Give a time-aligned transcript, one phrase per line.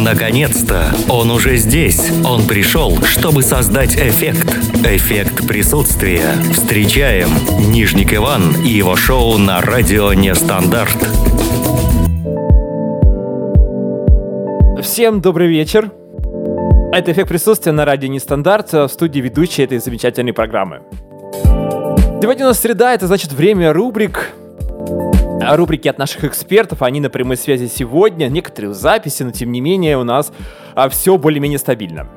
[0.00, 0.94] Наконец-то!
[1.10, 2.10] Он уже здесь.
[2.24, 4.48] Он пришел, чтобы создать эффект.
[4.82, 6.24] Эффект присутствия.
[6.54, 7.28] Встречаем
[7.70, 10.96] Нижник Иван и его шоу на радио Нестандарт.
[14.82, 15.90] Всем добрый вечер.
[16.94, 20.80] Это эффект присутствия на радио Нестандарт в студии ведущей этой замечательной программы.
[22.22, 24.32] Сегодня у нас среда, это значит время рубрик,
[25.40, 29.60] рубрики от наших экспертов, они на прямой связи сегодня, некоторые в записи, но тем не
[29.60, 30.32] менее у нас
[30.74, 32.08] а, все более-менее стабильно.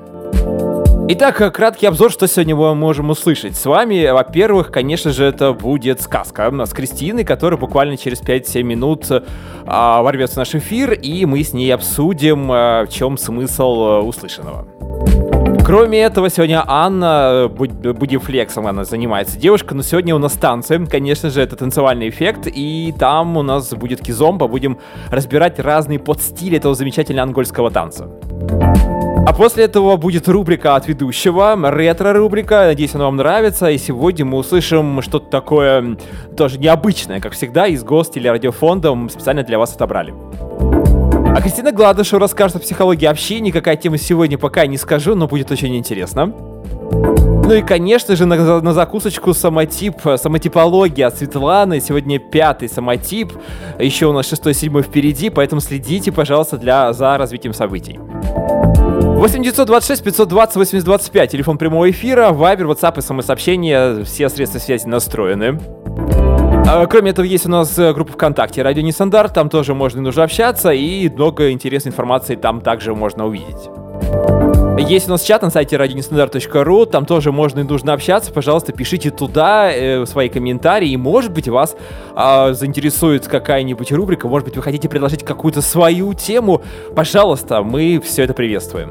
[1.09, 3.57] Итак, э, краткий обзор, что сегодня мы можем услышать.
[3.57, 9.07] С вами, во-первых, конечно же, это будет сказка с Кристиной, которая буквально через 5-7 минут
[9.65, 13.99] а, ворвется в наш эфир, и мы с ней обсудим, а, в чем смысл а,
[14.01, 14.65] услышанного.
[15.65, 21.29] Кроме этого, сегодня Анна, будем флексом, она занимается девушка, но сегодня у нас танцы, конечно
[21.29, 24.77] же, это танцевальный эффект, и там у нас будет кизомба, будем
[25.09, 28.09] разбирать разные подстили этого замечательного ангольского танца.
[29.25, 34.39] А после этого будет рубрика от ведущего, ретро-рубрика, надеюсь, она вам нравится, и сегодня мы
[34.39, 35.97] услышим что-то такое
[36.35, 38.93] тоже необычное, как всегда, из ГОСТ или радиофонда.
[38.93, 40.13] Мы специально для вас отобрали.
[41.35, 43.51] А Кристина Гладышева расскажет о психологии общения.
[43.51, 46.27] Какая тема сегодня, пока не скажу, но будет очень интересно.
[46.27, 51.79] Ну и, конечно же, на, на закусочку самотип, самотипология от Светланы.
[51.79, 53.33] Сегодня пятый самотип.
[53.79, 57.99] Еще у нас шестой, седьмой впереди, поэтому следите, пожалуйста, для, за развитием событий.
[57.99, 65.59] 8926 520 8025, телефон прямого эфира, вайбер, ватсап и смс-сообщения, все средства связи настроены.
[66.65, 70.01] А, кроме этого, есть у нас э, группа ВКонтакте «Радио Нестандарт», там тоже можно и
[70.01, 73.69] нужно общаться, и много интересной информации там также можно увидеть.
[74.79, 78.31] Есть у нас чат на сайте radionestandarт.ru, там тоже можно и нужно общаться.
[78.31, 81.75] Пожалуйста, пишите туда э, свои комментарии, и может быть вас
[82.15, 86.63] э, заинтересует какая-нибудь рубрика, может быть вы хотите предложить какую-то свою тему.
[86.95, 88.89] Пожалуйста, мы все это приветствуем.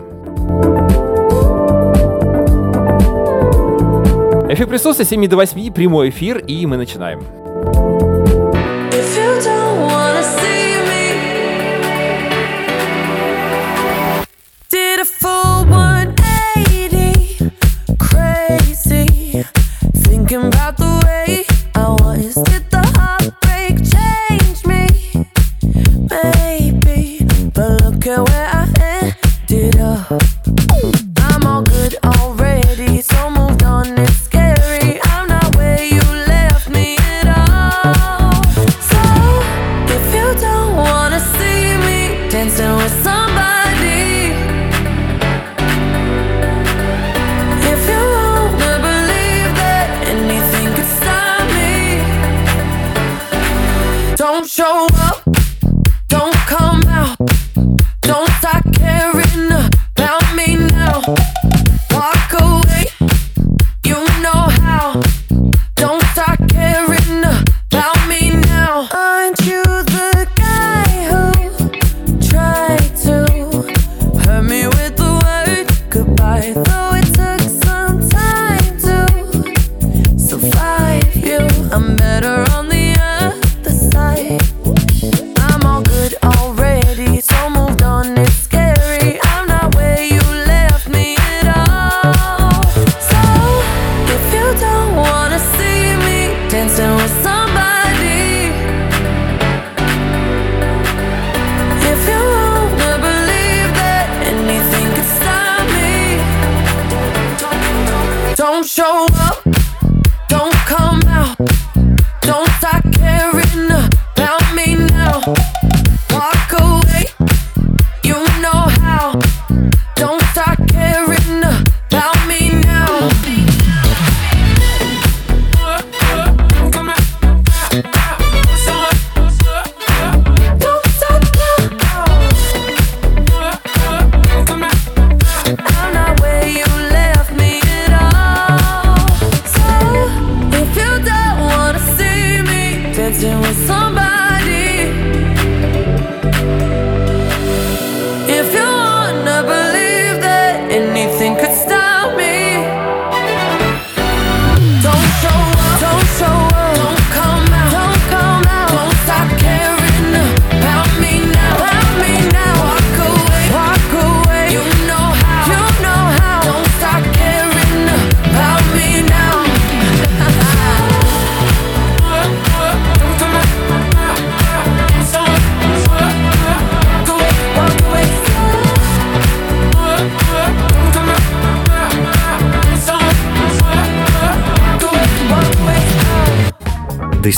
[4.48, 7.41] Эфир присутствия 7 до 8, прямой эфир, и мы начинаем.
[7.64, 8.11] Thank you.
[108.74, 109.11] show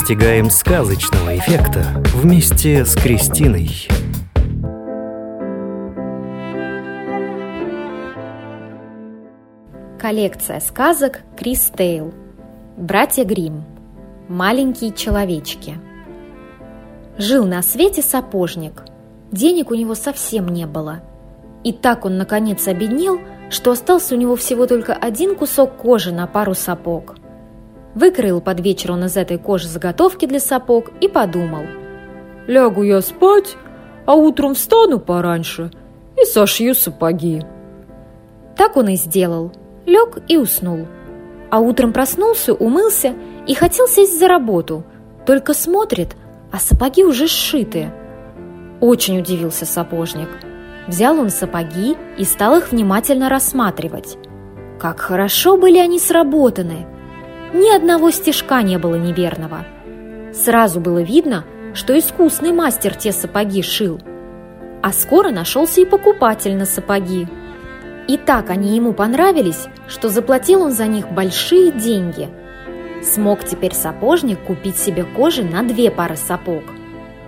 [0.05, 3.71] достигаем сказочного эффекта вместе с Кристиной.
[9.99, 12.13] Коллекция сказок Крис Тейл.
[12.77, 13.65] Братья Гримм.
[14.29, 15.79] Маленькие человечки.
[17.17, 18.85] Жил на свете сапожник.
[19.33, 21.01] Денег у него совсем не было.
[21.63, 26.27] И так он наконец обеднел, что остался у него всего только один кусок кожи на
[26.27, 27.15] пару сапог.
[27.95, 31.63] Выкроил под вечер он из этой кожи заготовки для сапог и подумал.
[32.47, 33.57] «Лягу я спать,
[34.07, 35.71] а утром встану пораньше
[36.21, 37.43] и сошью сапоги».
[38.57, 39.53] Так он и сделал–
[39.87, 40.87] лег и уснул.
[41.51, 43.15] А утром проснулся, умылся
[43.47, 44.85] и хотел сесть за работу.
[45.27, 46.17] Только смотрит,
[46.51, 47.93] а сапоги уже сшиты.
[48.81, 50.29] Очень удивился сапожник.
[50.87, 54.19] Взял он сапоги и стал их внимательно рассматривать.
[54.79, 56.87] Как хорошо были они сработаны!
[57.55, 59.65] Ни одного стежка не было неверного.
[60.33, 64.01] Сразу было видно, что искусный мастер те сапоги шил.
[64.83, 67.29] А скоро нашелся и покупатель на сапоги.
[68.09, 72.29] И так они ему понравились, что заплатил он за них большие деньги.
[73.05, 76.65] Смог теперь сапожник купить себе кожи на две пары сапог.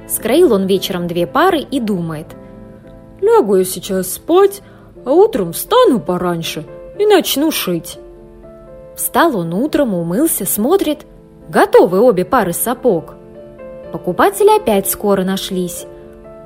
[0.09, 2.35] Скроил он вечером две пары и думает.
[3.21, 4.61] «Лягу я сейчас спать,
[5.05, 6.67] а утром встану пораньше
[6.99, 8.01] и начну шить».
[8.97, 11.07] Встал он утром, умылся, смотрит.
[11.49, 13.15] Готовы обе пары сапог.
[13.93, 15.87] Покупатели опять скоро нашлись.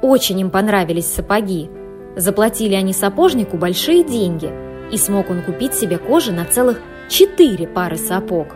[0.02, 1.70] Очень им понравились сапоги–
[2.17, 4.52] Заплатили они сапожнику большие деньги,
[4.91, 8.49] и смог он купить себе кожи на целых четыре пары сапог.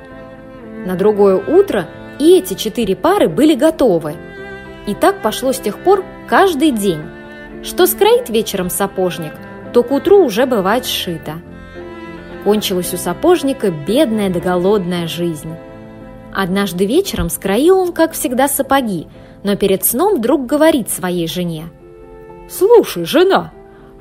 [0.85, 1.87] На другое утро
[2.19, 4.17] и эти четыре пары были готовы.
[4.87, 7.01] И так пошло с тех пор каждый день.
[7.63, 9.33] Что скроит вечером сапожник,
[9.73, 11.35] то к утру уже бывает сшито.
[12.45, 15.55] Кончилась у сапожника бедная да голодная жизнь.
[16.33, 19.07] Однажды вечером скроил он, как всегда, сапоги,
[19.43, 21.69] но перед сном вдруг говорит своей жене–
[22.49, 23.53] «Слушай, жена,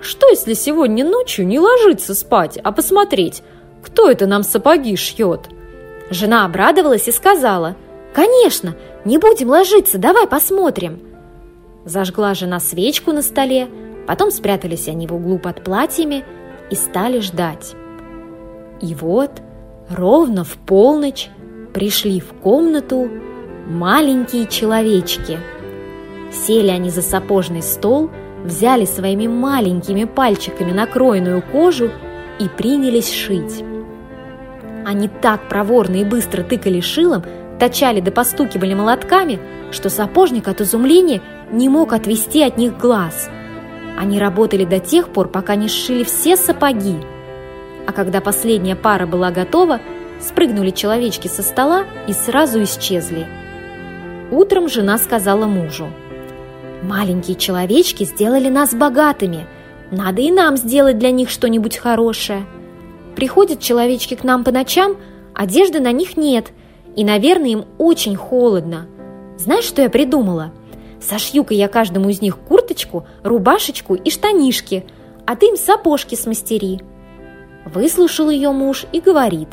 [0.01, 3.42] что если сегодня ночью не ложиться спать, а посмотреть,
[3.81, 5.50] кто это нам сапоги шьет?»
[6.10, 7.75] Жена обрадовалась и сказала,
[8.13, 8.75] «Конечно,
[9.06, 11.00] не будем ложиться, давай посмотрим».
[11.86, 13.68] Зажгла жена свечку на столе,
[14.07, 16.25] потом спрятались они в углу под платьями
[16.69, 17.75] и стали ждать.
[18.83, 19.41] И вот
[19.89, 21.30] ровно в полночь
[21.74, 23.09] пришли в комнату
[23.68, 25.39] маленькие человечки.
[26.31, 28.12] Сели они за сапожный стол–
[28.44, 31.89] взяли своими маленькими пальчиками накроенную кожу
[32.39, 33.63] и принялись шить.
[34.85, 37.24] Они так проворно и быстро тыкали шилом,
[37.59, 39.39] точали да постукивали молотками,
[39.71, 41.21] что сапожник от изумления
[41.51, 43.30] не мог отвести от них глаз.
[43.97, 46.97] Они работали до тех пор, пока не сшили все сапоги.
[47.88, 49.80] А когда последняя пара была готова,
[50.19, 53.27] спрыгнули человечки со стола и сразу исчезли.
[54.31, 55.88] Утром жена сказала мужу–
[56.83, 59.47] Маленькие человечки сделали нас богатыми.
[59.89, 62.45] Надо и нам сделать для них что-нибудь хорошее.
[63.15, 64.97] Приходят человечки к нам по ночам,
[65.33, 66.51] одежды на них нет,
[66.97, 68.88] и, наверное, им очень холодно.
[69.38, 70.51] Знаешь, что я придумала?
[71.01, 74.85] Сошью-ка я каждому из них курточку, рубашечку и штанишки,
[75.25, 76.81] а ты им сапожки смастери.
[77.65, 79.49] Выслушал ее муж и говорит.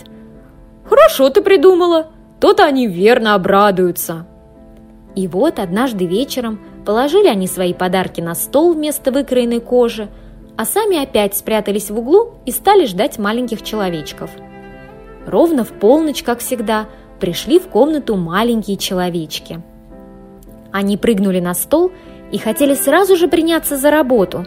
[0.85, 2.09] Хорошо ты придумала,
[2.41, 4.27] то-то они верно обрадуются.
[5.15, 10.09] И вот однажды вечером Положили они свои подарки на стол вместо выкроенной кожи,
[10.57, 14.31] а сами опять спрятались в углу и стали ждать маленьких человечков.
[15.27, 16.87] Ровно в полночь, как всегда,
[17.21, 19.63] пришли в комнату маленькие человечки.
[20.73, 21.93] Они прыгнули на стол
[22.33, 24.47] и хотели сразу же приняться за работу,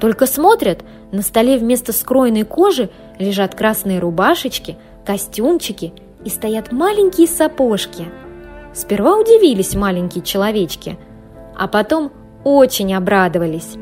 [0.00, 5.92] только смотрят, на столе вместо скроенной кожи лежат красные рубашечки, костюмчики
[6.24, 8.06] и стоят маленькие сапожки.
[8.72, 10.98] Сперва удивились маленькие человечки–
[11.56, 12.12] а потом
[12.44, 13.76] очень обрадовались.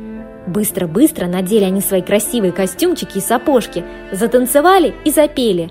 [0.47, 5.71] Быстро-быстро надели они свои красивые костюмчики и сапожки, затанцевали и запели.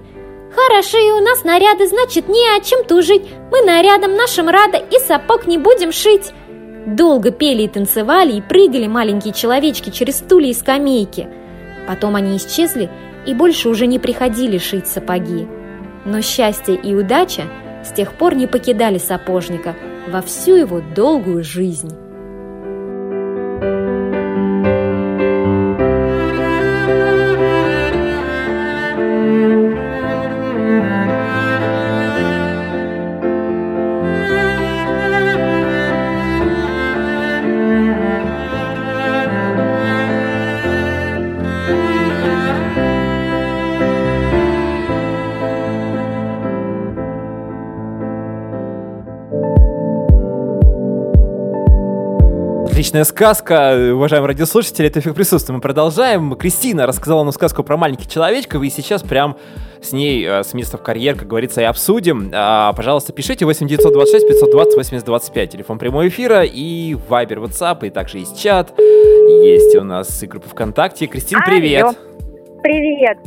[0.53, 3.23] «Хорошие у нас наряды, значит, не о чем тужить.
[3.51, 6.33] Мы нарядом нашим рады и сапог не будем шить».
[6.85, 11.29] Долго пели и танцевали, и прыгали маленькие человечки через стулья и скамейки.
[11.87, 12.89] Потом они исчезли
[13.25, 15.47] и больше уже не приходили шить сапоги.
[16.05, 17.43] Но счастье и удача
[17.83, 19.75] с тех пор не покидали сапожника–
[20.07, 21.91] во всю его долгую жизнь.
[52.91, 55.55] Отличная сказка, уважаемые радиослушатели, это эффект присутствия.
[55.55, 56.35] Мы продолжаем.
[56.35, 59.37] Кристина рассказала нам сказку про маленьких человечков, и сейчас прям
[59.81, 62.29] с ней э, с места в карьер, как говорится, и обсудим.
[62.33, 68.17] А, пожалуйста, пишите 8 926 520 8025, телефон прямого эфира, и Вайбер, WhatsApp, и также
[68.17, 68.73] есть чат.
[68.77, 71.07] Есть у нас и группа ВКонтакте.
[71.07, 71.83] Кристин, привет!
[71.85, 71.95] Алло.
[72.61, 73.19] Привет!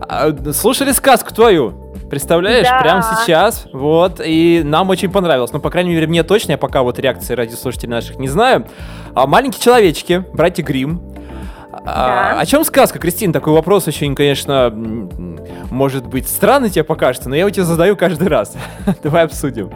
[0.00, 1.87] А, слушали сказку твою?
[2.10, 2.80] Представляешь, да.
[2.80, 5.52] прямо сейчас, вот, и нам очень понравилось.
[5.52, 8.66] Ну, по крайней мере, мне точно, я пока вот реакции радиослушателей наших не знаю.
[9.14, 11.02] А, маленькие человечки, братья Грим.
[11.70, 12.36] А, да.
[12.36, 13.32] А, о чем сказка, Кристин?
[13.32, 14.72] Такой вопрос очень, конечно,
[15.70, 18.56] может быть, странный тебе покажется, но я его тебе задаю каждый раз.
[19.02, 19.70] Давай обсудим.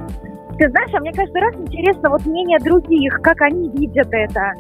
[0.59, 4.53] Ты знаешь, а мне каждый раз интересно вот мнение других, как они видят это.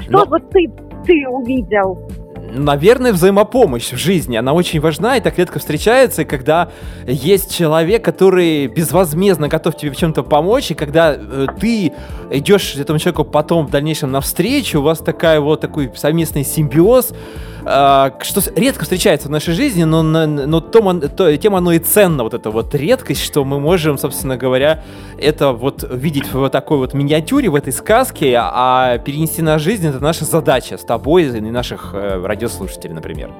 [0.00, 0.24] Что но...
[0.24, 0.70] вот ты,
[1.04, 1.98] ты увидел?
[2.56, 6.70] Наверное, взаимопомощь в жизни, она очень важна и так редко встречается, и когда
[7.06, 11.92] есть человек, который безвозмездно готов тебе в чем-то помочь, и когда э, ты
[12.30, 17.12] идешь этому человеку потом в дальнейшем навстречу, у вас такая вот такой совместный симбиоз,
[17.66, 22.32] что редко встречается в нашей жизни, но, но том, то, тем оно и ценно, вот
[22.32, 24.84] эта вот редкость, что мы можем, собственно говоря,
[25.18, 29.86] это вот видеть в вот такой вот миниатюре, в этой сказке, а перенести на жизнь
[29.86, 33.32] это наша задача с тобой и наших э, радиослушателей, например.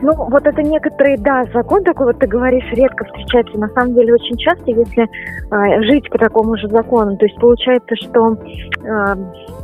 [0.00, 3.58] Ну, вот это некоторые, да, закон такой, вот ты говоришь, редко встречается.
[3.58, 7.96] На самом деле очень часто, если э, жить по такому же закону, то есть получается,
[7.96, 9.16] что э,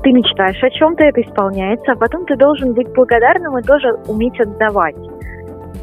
[0.03, 4.39] ты мечтаешь о чем-то, это исполняется, а потом ты должен быть благодарным и тоже уметь
[4.41, 4.97] отдавать.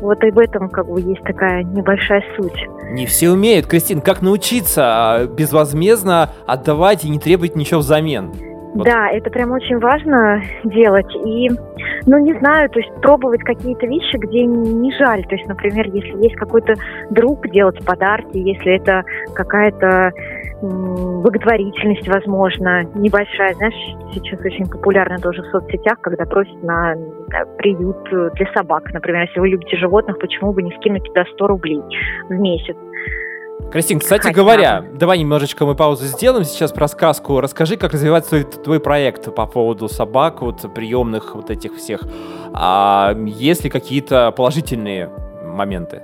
[0.01, 2.67] Вот и в этом как бы есть такая небольшая суть.
[2.89, 8.50] Не все умеют, Кристин, как научиться а, безвозмездно отдавать и не требовать ничего взамен?
[8.75, 11.13] Да, это прям очень важно делать.
[11.25, 11.49] И,
[12.05, 15.23] ну, не знаю, то есть пробовать какие-то вещи, где не жаль.
[15.25, 16.73] То есть, например, если есть какой-то
[17.09, 20.11] друг, делать подарки, если это какая-то
[20.61, 23.55] благотворительность, возможно, небольшая.
[23.55, 26.95] Знаешь, сейчас очень популярно тоже в соцсетях, когда просят на
[27.57, 27.97] приют
[28.35, 28.93] для собак.
[28.93, 31.81] Например, если вы любите животных, почему бы не скинуть туда 100 рублей
[32.29, 32.77] в месяц?
[33.71, 37.39] Кристин, кстати Хотя говоря, давай немножечко мы паузу сделаем сейчас про сказку.
[37.39, 42.01] Расскажи, как развивать свой, твой проект по поводу собак, вот приемных вот этих всех.
[42.53, 45.09] А есть ли какие-то положительные
[45.43, 46.03] моменты?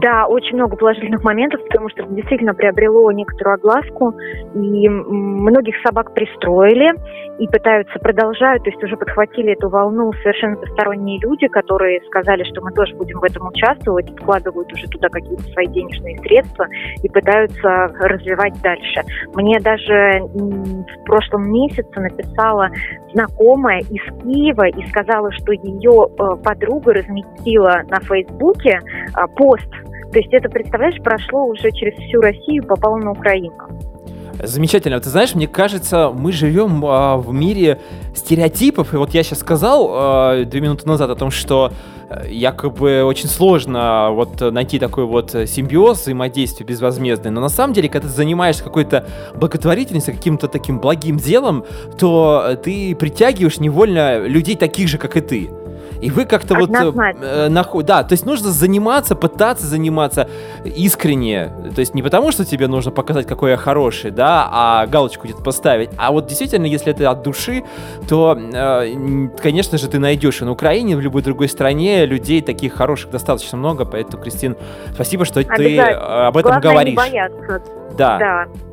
[0.00, 4.14] Да, очень много положительных моментов, потому что действительно приобрело некоторую огласку,
[4.54, 6.92] и многих собак пристроили
[7.40, 12.60] и пытаются, продолжают, то есть уже подхватили эту волну совершенно посторонние люди, которые сказали, что
[12.60, 16.66] мы тоже будем в этом участвовать, вкладывают уже туда какие-то свои денежные средства
[17.02, 19.02] и пытаются развивать дальше.
[19.34, 22.68] Мне даже в прошлом месяце написала
[23.12, 28.80] знакомая из Киева и сказала, что ее э, подруга разместила на Фейсбуке
[29.14, 29.68] а, пост
[30.12, 33.52] то есть это, представляешь, прошло уже через всю Россию, попало на Украину.
[34.42, 35.00] Замечательно.
[35.00, 37.80] Ты знаешь, мне кажется, мы живем а, в мире
[38.14, 38.94] стереотипов.
[38.94, 41.72] И вот я сейчас сказал а, две минуты назад о том, что
[42.08, 47.32] э, якобы очень сложно вот найти такой вот симбиоз взаимодействия безвозмездный.
[47.32, 51.64] Но на самом деле, когда ты занимаешься какой-то благотворительностью, каким-то таким благим делом,
[51.98, 55.50] то ты притягиваешь невольно людей таких же, как и ты.
[56.00, 56.70] И вы как-то вот...
[56.70, 60.28] Э, нахуй, да, то есть нужно заниматься, пытаться заниматься
[60.64, 61.52] искренне.
[61.74, 65.42] То есть не потому, что тебе нужно показать, какой я хороший, да, а галочку где-то
[65.42, 65.90] поставить.
[65.96, 67.64] А вот действительно, если это от души,
[68.08, 72.42] то, э, конечно же, ты найдешь и на Украине, и в любой другой стране людей
[72.42, 73.84] таких хороших достаточно много.
[73.84, 74.56] Поэтому, Кристин,
[74.94, 76.90] спасибо, что ты об этом Главное говоришь.
[76.90, 77.62] Не бояться.
[77.96, 78.18] Да.
[78.18, 78.67] да.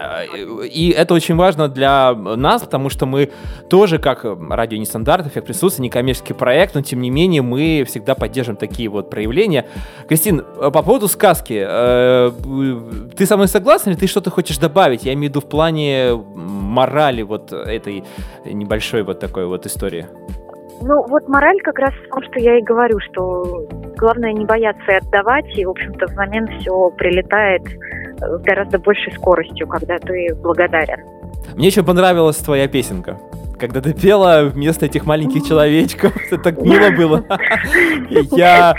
[0.00, 0.24] Э,
[0.64, 3.30] и это очень важно для нас, потому что мы
[3.68, 8.56] тоже, как радио нестандарт, эффект присутствия, некоммерческий проект, но тем не менее мы всегда поддерживаем
[8.56, 9.66] такие вот проявления.
[10.08, 12.30] Кристин, э, по поводу сказки, э,
[13.16, 15.04] ты со мной согласна или ты что-то хочешь добавить?
[15.04, 18.04] Я имею в виду в плане морали вот этой
[18.44, 20.06] небольшой вот такой вот истории.
[20.82, 23.66] Ну, вот мораль как раз в том, что я и говорю, что
[23.98, 27.62] главное не бояться и отдавать, и, в общем-то, взамен все прилетает
[28.20, 31.00] гораздо большей скоростью, когда ты благодарен.
[31.54, 33.18] Мне еще понравилась твоя песенка
[33.60, 36.16] когда ты пела вместо этих маленьких человечков.
[36.26, 37.24] Это так мило было.
[38.36, 38.74] Я...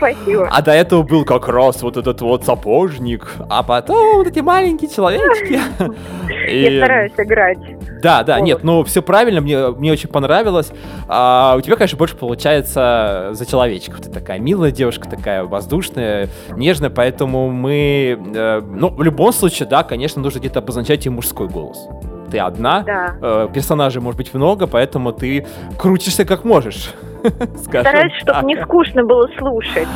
[0.50, 4.90] А до этого был как раз вот этот вот сапожник, а потом вот эти маленькие
[4.90, 5.62] человечки.
[6.52, 7.60] Я стараюсь играть.
[8.02, 10.72] Да, да, нет, ну все правильно, мне, мне очень понравилось.
[11.08, 14.02] А, у тебя, конечно, больше получается за человечков.
[14.02, 19.84] Ты такая милая девушка, такая воздушная, нежная, поэтому мы, э, ну, в любом случае, да,
[19.84, 21.88] конечно, нужно где-то обозначать и мужской голос
[22.32, 23.16] ты одна, да.
[23.22, 25.46] э, персонажей может быть много, поэтому ты
[25.78, 26.94] крутишься как можешь.
[27.64, 29.88] Стараюсь, чтобы не скучно было слушать.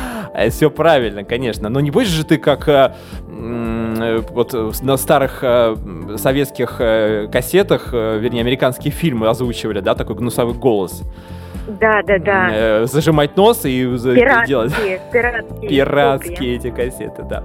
[0.50, 1.68] Все правильно, конечно.
[1.68, 2.92] Но не будешь же ты как э,
[3.28, 5.42] э, вот на старых
[6.16, 6.76] советских
[7.32, 11.02] кассетах, вернее, американские фильмы озвучивали, да, такой гнусовый голос.
[11.80, 12.86] Да, да, да.
[12.86, 14.72] Зажимать нос и пиратские, делать.
[15.12, 15.68] Пиратские.
[15.68, 17.42] Пиратские эти кассеты, да.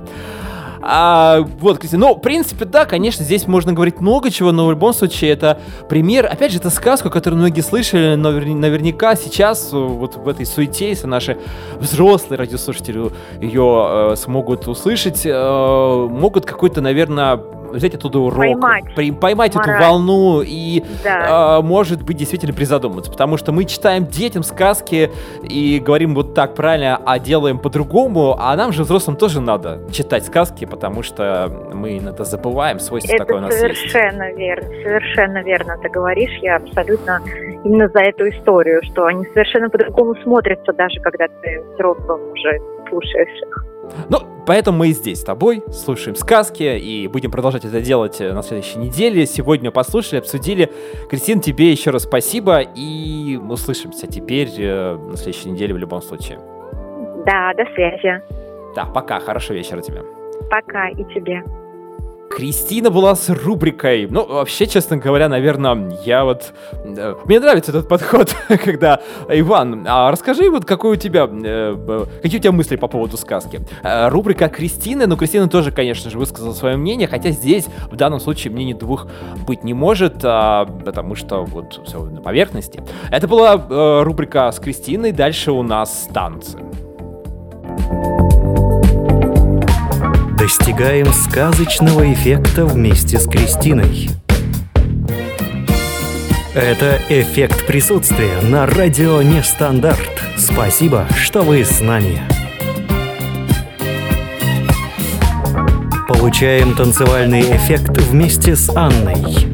[0.81, 4.71] А, вот, Кристина, ну, в принципе, да, конечно, здесь можно говорить много чего, но в
[4.71, 5.59] любом случае это
[5.89, 10.45] пример, опять же, это сказку, которую многие слышали, но наверняка сейчас э, вот в этой
[10.45, 11.37] суете, если наши
[11.79, 13.11] взрослые радиослушатели
[13.41, 17.39] ее э, смогут услышать, э, могут какой-то, наверное,
[17.71, 21.59] взять оттуда урок, поймать, при, поймать эту волну и, да.
[21.59, 23.11] э, может быть, действительно призадуматься.
[23.11, 25.11] Потому что мы читаем детям сказки
[25.43, 30.25] и говорим вот так правильно, а делаем по-другому, а нам же, взрослым, тоже надо читать
[30.25, 34.37] сказки, потому что мы иногда забываем, свойство это такое у нас совершенно есть.
[34.37, 36.37] верно, совершенно верно ты говоришь.
[36.41, 37.21] Я абсолютно
[37.63, 42.59] именно за эту историю, что они совершенно по-другому смотрятся, даже когда ты взрослым уже
[42.89, 43.65] слушаешь их.
[44.09, 48.33] Ну, поэтому мы и здесь с тобой слушаем сказки и будем продолжать это делать э,
[48.33, 49.25] на следующей неделе.
[49.25, 50.69] Сегодня послушали, обсудили.
[51.09, 56.39] Кристин, тебе еще раз спасибо и услышимся теперь э, на следующей неделе в любом случае.
[57.25, 58.21] Да, до связи.
[58.75, 60.01] Да, пока, хорошего вечера тебе.
[60.49, 61.43] Пока и тебе.
[62.31, 64.07] Кристина была с рубрикой.
[64.09, 66.53] Ну, вообще, честно говоря, наверное, я вот...
[66.83, 69.01] Э, мне нравится этот подход, когда...
[69.29, 71.29] Иван, а расскажи вот, какой у тебя...
[71.29, 73.61] Э, какие у тебя мысли по поводу сказки?
[73.83, 78.19] Э, рубрика Кристины, ну, Кристина тоже, конечно же, высказала свое мнение, хотя здесь, в данном
[78.19, 79.07] случае, мнений двух
[79.45, 82.81] быть не может, а, потому что вот все на поверхности.
[83.11, 86.57] Это была рубрика с Кристиной, дальше у нас танцы.
[90.51, 94.09] Достигаем сказочного эффекта вместе с Кристиной.
[96.53, 100.21] Это эффект присутствия на радио Нестандарт.
[100.35, 102.21] Спасибо, что вы с нами.
[106.09, 109.47] Получаем танцевальный эффект вместе с Анной.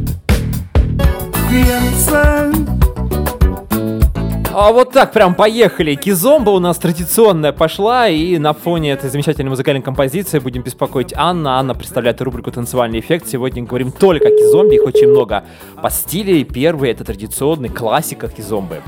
[4.60, 5.94] А вот так прям поехали.
[5.94, 11.60] Кизомба у нас традиционная пошла, и на фоне этой замечательной музыкальной композиции будем беспокоить Анна.
[11.60, 13.28] Анна представляет рубрику «Танцевальный эффект».
[13.28, 15.44] Сегодня говорим только о кизомбе, их очень много
[15.80, 16.44] по стиле.
[16.44, 18.82] Первый— это традиционный классика кизомбы.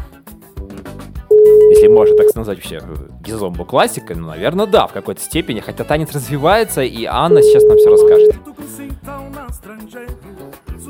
[1.29, 2.81] Если можно так назвать вообще
[3.23, 5.59] кизомбу классикой, ну, наверное, да, в какой-то степени.
[5.59, 8.35] Хотя танец развивается, и Анна сейчас нам все расскажет.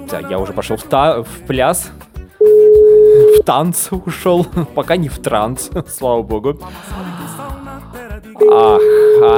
[0.09, 1.91] Так, я уже пошел в, та- в пляс
[3.39, 4.45] в танц ушел,
[4.75, 6.59] пока не в транс, слава богу.
[8.51, 8.81] Ах,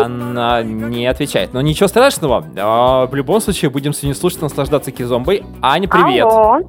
[0.04, 1.54] она не отвечает.
[1.54, 2.46] Но ничего страшного.
[2.56, 5.44] А, в любом случае, будем сегодня слушать, наслаждаться кизомбой.
[5.62, 6.26] Аня, привет.
[6.26, 6.60] Алло.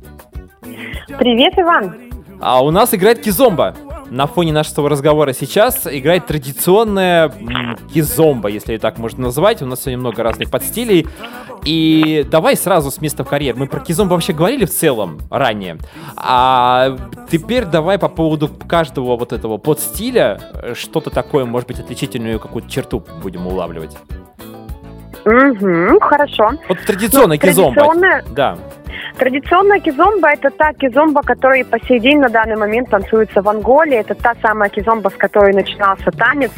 [1.19, 1.95] Привет, Иван.
[2.41, 3.75] А у нас играет кизомба
[4.13, 7.33] на фоне нашего разговора сейчас играет традиционная
[7.93, 9.63] кизомба, если так можно назвать.
[9.63, 11.09] У нас сегодня много разных подстилей.
[11.65, 13.55] И давай сразу с места в карьер.
[13.55, 15.79] Мы про кизомбу вообще говорили в целом ранее.
[16.17, 16.97] А
[17.31, 20.41] теперь давай по поводу каждого вот этого подстиля
[20.75, 23.97] что-то такое, может быть, отличительную какую-то черту будем улавливать.
[25.25, 26.51] Угу, хорошо.
[26.69, 27.75] Вот традиционная ну, кизомба.
[27.75, 28.25] Традиционная...
[28.35, 28.59] Да.
[29.17, 33.99] Традиционная кизомба– это та кизомба, которая по сей день на данный момент танцуется в Анголе.
[33.99, 36.51] Это та самая кизомба, с которой начинался танец.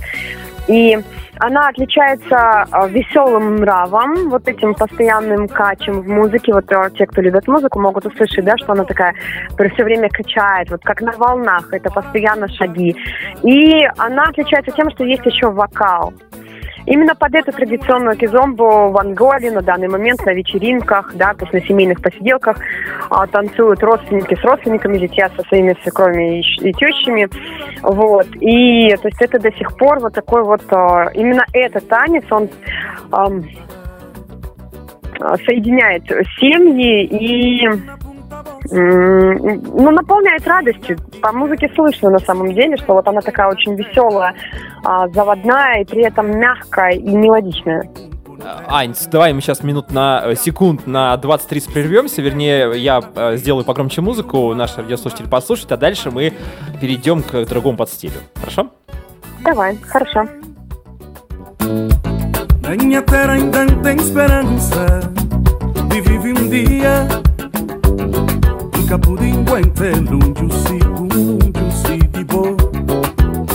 [0.66, 0.98] И
[1.38, 6.53] она отличается а, веселым нравом, вот этим постоянным качем в музыке.
[6.53, 9.14] Вот а, те, кто любит музыку, могут услышать, да, что она такая
[9.75, 12.94] все время качает, вот как на волнах, это постоянно шаги.
[13.42, 16.12] И она отличается тем, что есть еще вокал.
[16.87, 21.53] Именно под эту традиционную кизомбу в Анголе на данный момент на вечеринках, да, то есть
[21.53, 22.59] на семейных посиделках
[23.11, 27.29] а, танцуют родственники с родственниками, зятья со своими свекровями и, и тещами.
[27.83, 28.27] Вот.
[28.37, 32.51] И то есть это до сих пор вот такой вот, а, именно этот танец, он
[33.11, 33.31] а,
[35.47, 36.05] соединяет
[36.38, 37.66] семьи и
[38.70, 40.98] ну, наполняет радостью.
[41.20, 44.35] По музыке слышно на самом деле, что вот она такая очень веселая,
[44.83, 47.88] а, заводная и при этом мягкая и мелодичная.
[48.66, 53.64] Ань, давай мы сейчас минут на э, секунд на 20-30 прервемся, вернее, я э, сделаю
[53.64, 56.33] погромче музыку, наш радиослушатель послушает, а дальше мы
[56.81, 58.20] перейдем к другому подстилю.
[58.35, 58.70] Хорошо?
[59.44, 60.27] Давай, хорошо.
[62.68, 65.00] Minha terra ainda tem esperança
[65.90, 67.07] de viver um dia
[68.85, 71.09] nunca pude encontrar um juicy, um
[71.57, 72.55] juicy de boa.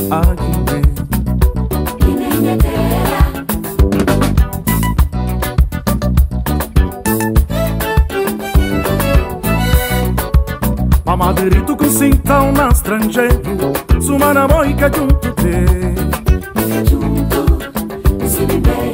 [0.09, 0.81] Aguinê.
[11.05, 16.89] Mamaderito com cintão na estrangeiro, sumana moica junto te.
[16.89, 18.88] Junto, se viver.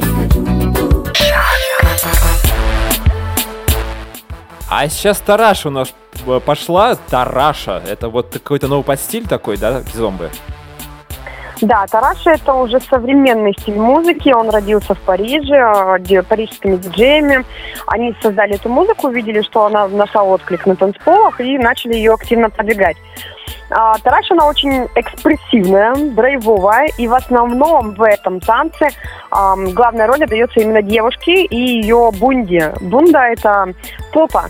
[4.78, 5.94] А сейчас Тараша у нас
[6.26, 6.96] э, пошла.
[6.96, 7.82] Тараша.
[7.88, 10.28] Это вот какой-то новый подстиль такой, да, зомби?
[11.62, 14.28] Да, Тараша это уже современный стиль музыки.
[14.28, 17.46] Он родился в Париже, э, парижскими диджеями.
[17.86, 22.50] Они создали эту музыку, увидели, что она нашла отклик на танцполах и начали ее активно
[22.50, 22.98] продвигать.
[23.70, 23.96] А,
[24.30, 28.88] она очень экспрессивная, драйвовая, и в основном в этом танце
[29.30, 32.74] а, главная роль отдается именно девушке и ее бунде.
[32.80, 33.74] Бунда– это
[34.12, 34.48] попа,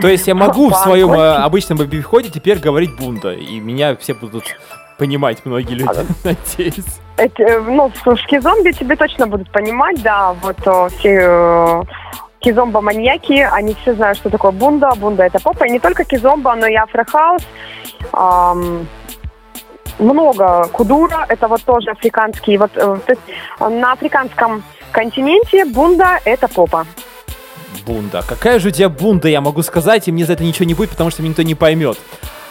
[0.00, 4.14] то есть я могу в своем э, обычном обиходе теперь говорить бунда, и меня все
[4.14, 4.44] будут
[4.96, 7.00] понимать многие люди, а, надеюсь.
[7.16, 11.82] Это, э, ну, в кизомби тебе точно будут понимать, да, вот о, все э,
[12.40, 16.66] кизомба-маньяки, они все знают, что такое бунда, бунда это попа, и не только кизомба, но
[16.66, 17.42] и афрохаус,
[18.12, 18.88] эм,
[19.98, 23.22] много кудура, это вот тоже африканский, вот, э, то есть
[23.58, 26.86] на африканском континенте бунда это попа.
[27.86, 28.22] Бунда.
[28.26, 30.90] Какая же у тебя бунда, я могу сказать, и мне за это ничего не будет,
[30.90, 31.98] потому что меня никто не поймет.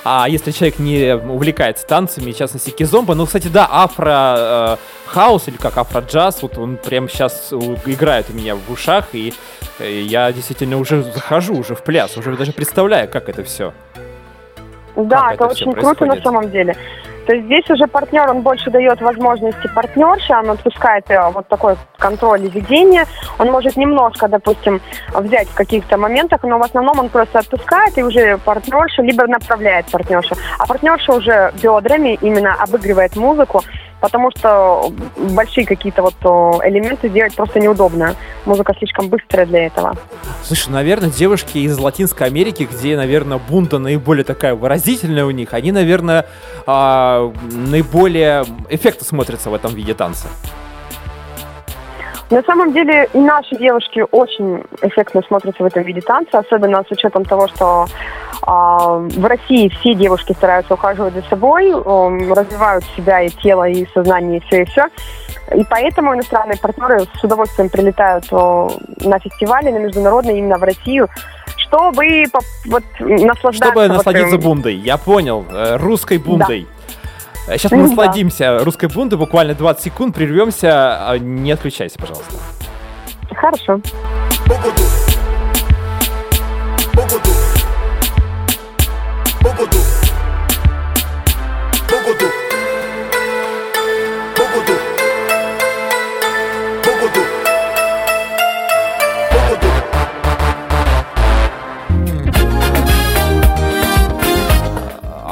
[0.03, 5.47] А если человек не увлекается танцами, в частности кизомба, ну, кстати, да, афро э, хаус
[5.47, 7.51] или как афро джаз, вот он прямо сейчас
[7.85, 9.33] играет у меня в ушах, и
[9.79, 13.73] э, я действительно уже захожу уже в пляс, уже даже представляю, как это все.
[14.95, 16.75] Да, как это, это очень круто на самом деле.
[17.27, 21.75] То есть здесь уже партнер, он больше дает возможности партнерше, он отпускает э, вот такой
[21.97, 23.05] контроль и ведение.
[23.39, 24.81] Он может немножко, допустим,
[25.13, 29.85] взять в каких-то моментах, но в основном он просто отпускает и уже партнерша либо направляет
[29.87, 30.35] партнерша.
[30.59, 33.63] А партнерша уже бедрами именно обыгрывает музыку,
[33.99, 36.15] потому что большие какие-то вот
[36.63, 38.15] элементы делать просто неудобно.
[38.45, 39.95] Музыка слишком быстрая для этого.
[40.43, 45.71] Слушай, наверное, девушки из Латинской Америки, где, наверное, бунта наиболее такая выразительная у них, они,
[45.71, 46.25] наверное,
[46.65, 50.27] а, наиболее эффектно смотрятся в этом виде танца.
[52.29, 56.91] На самом деле и наши девушки очень эффектно смотрятся в этом виде танца, особенно с
[56.91, 63.21] учетом того, что э, в России все девушки стараются ухаживать за собой, э, развивают себя
[63.21, 64.87] и тело, и сознание, и все, и все.
[65.55, 68.67] И поэтому иностранные партнеры с удовольствием прилетают э,
[69.05, 71.07] на фестивали, на международные, именно в Россию,
[71.55, 72.25] чтобы
[72.65, 73.71] вот, наслаждаться...
[73.71, 76.67] Чтобы насладиться вот, бундой, я понял, э, русской бундой.
[76.69, 76.76] Да.
[77.47, 81.09] Сейчас мы насладимся русской бунтой, буквально 20 секунд, прервемся.
[81.09, 82.33] А, не отключайся, пожалуйста.
[83.33, 83.79] Хорошо.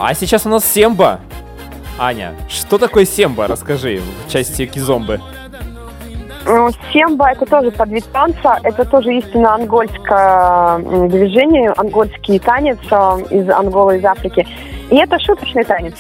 [0.08, 1.20] А сейчас у нас Семба.
[1.98, 3.48] Аня, что такое семба?
[3.48, 5.22] Расскажи в части кизомбы.
[6.46, 10.78] Ну, семба это тоже подвид танца, это тоже истинно ангольское
[11.08, 12.96] движение, ангольский танец э,
[13.32, 14.46] из Анголы, из Африки.
[14.92, 15.96] И это шуточный танец.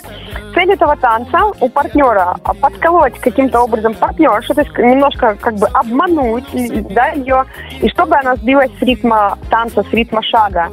[0.53, 6.45] Цель этого танца у партнера подколоть каким-то образом партнершу, то есть немножко как бы обмануть
[6.93, 7.45] да, ее,
[7.81, 10.69] и чтобы она сбилась с ритма танца, с ритма шага.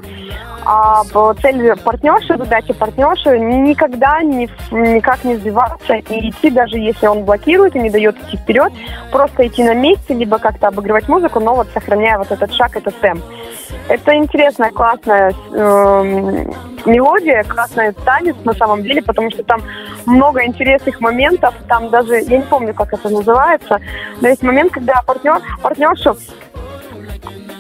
[0.65, 1.03] А
[1.41, 7.75] цель партнерши, задача партнерши никогда ни, никак не сбиваться и идти, даже если он блокирует
[7.75, 8.73] и не дает идти вперед,
[9.11, 12.99] просто идти на месте, либо как-то обыгрывать музыку, но вот сохраняя вот этот шаг, этот
[13.01, 13.25] темп.
[13.89, 16.45] Это интересная, классная э,
[16.87, 19.63] мелодия, классный танец на самом деле, потому что там
[20.07, 23.81] много интересных моментов, там даже, я не помню, как это называется,
[24.21, 26.17] но есть момент, когда партнер, партнершу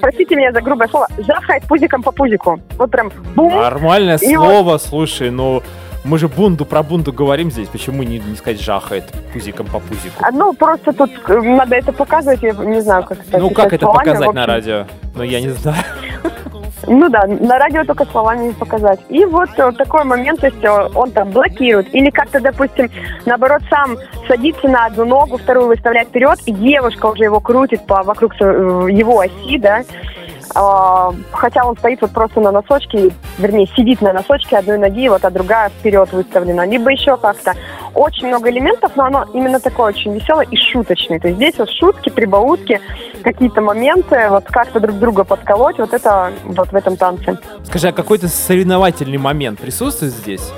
[0.02, 2.60] простите меня за грубое слово, жахает пузиком по пузику.
[2.76, 3.54] Вот прям бум.
[3.54, 4.82] Нормальное слово, вот...
[4.82, 5.62] слушай, ну...
[6.04, 10.16] Мы же бунду про бунду говорим здесь, почему не, не сказать жахает пузиком по пузику?
[10.20, 13.72] А, ну, просто тут э, надо это показывать, я не знаю, как это Ну, как
[13.72, 14.86] это показать на радио?
[15.14, 15.84] Ну, я не знаю.
[16.86, 19.00] Ну да, на радио только словами не показать.
[19.08, 21.94] И вот, вот такой момент, то есть э, он там блокирует.
[21.94, 22.90] Или как-то, допустим,
[23.24, 28.02] наоборот, сам садится на одну ногу, вторую выставляет вперед, и девушка уже его крутит по,
[28.02, 28.44] вокруг э,
[28.90, 29.82] его оси, да,
[30.54, 35.24] а, хотя он стоит вот просто на носочке, вернее, сидит на носочке одной ноги, вот,
[35.24, 36.66] а другая вперед выставлена.
[36.66, 37.54] Либо еще как-то.
[37.94, 41.20] Очень много элементов, но оно именно такое очень веселое и шуточное.
[41.20, 42.80] То есть здесь вот шутки, прибаутки,
[43.22, 47.38] какие-то моменты, вот как-то друг друга подколоть, вот это вот в этом танце.
[47.64, 50.52] Скажи, а какой-то соревновательный момент присутствует здесь?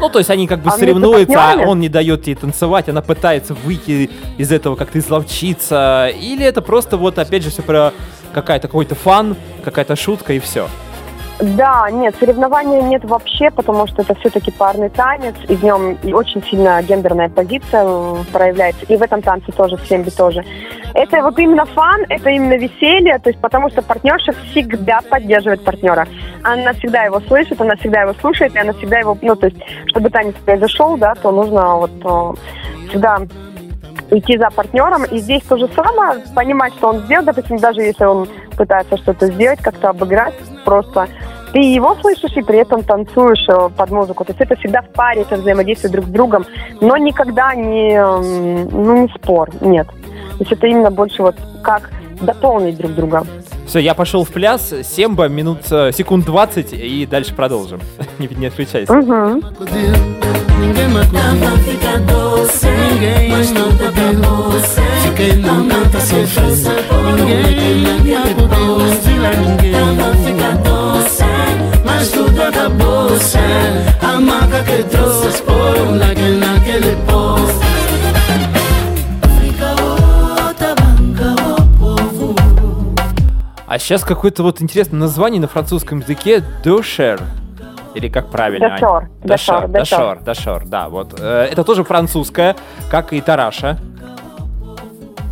[0.00, 3.02] Ну, то есть они как бы а соревнуются, а он не дает ей танцевать, она
[3.02, 6.10] пытается выйти из этого как-то изловчиться.
[6.14, 7.92] Или это просто вот, опять же, все про
[8.32, 10.68] какая-то какой-то фан, какая-то шутка и все.
[11.40, 16.42] Да, нет, соревнования нет вообще, потому что это все-таки парный танец, и в нем очень
[16.42, 17.86] сильно гендерная позиция
[18.32, 20.42] проявляется, и в этом танце тоже, в семби тоже.
[20.94, 26.08] Это вот именно фан, это именно веселье, то есть потому что партнерша всегда поддерживает партнера.
[26.42, 29.58] Она всегда его слышит, она всегда его слушает, и она всегда его, ну, то есть,
[29.86, 33.18] чтобы танец произошел, да, то нужно вот э, всегда
[34.10, 35.04] идти за партнером.
[35.04, 39.26] И здесь то же самое, понимать, что он сделал, допустим, даже если он пытается что-то
[39.26, 40.34] сделать, как-то обыграть,
[40.64, 41.08] просто
[41.52, 44.24] ты его слышишь и при этом танцуешь э, под музыку.
[44.24, 46.44] То есть это всегда в паре, это взаимодействие друг с другом,
[46.80, 49.86] но никогда не, ну, не спор, нет.
[49.86, 53.24] То есть это именно больше вот как дополнить друг друга.
[53.68, 57.82] Все, я пошел в пляс, семба, минут, э, секунд 20, и дальше продолжим.
[58.18, 58.90] не, не отключайся.
[58.90, 59.42] Угу.
[71.84, 72.28] Mas um
[83.78, 87.20] А сейчас какое-то вот интересное название на французском языке «Дошер».
[87.94, 88.70] Или как правильно?
[88.70, 89.08] Дошор.
[89.22, 90.88] Дошор, дошор, дошор, да.
[90.88, 91.14] Вот.
[91.20, 92.56] Э, это тоже французское,
[92.90, 93.78] как и Тараша.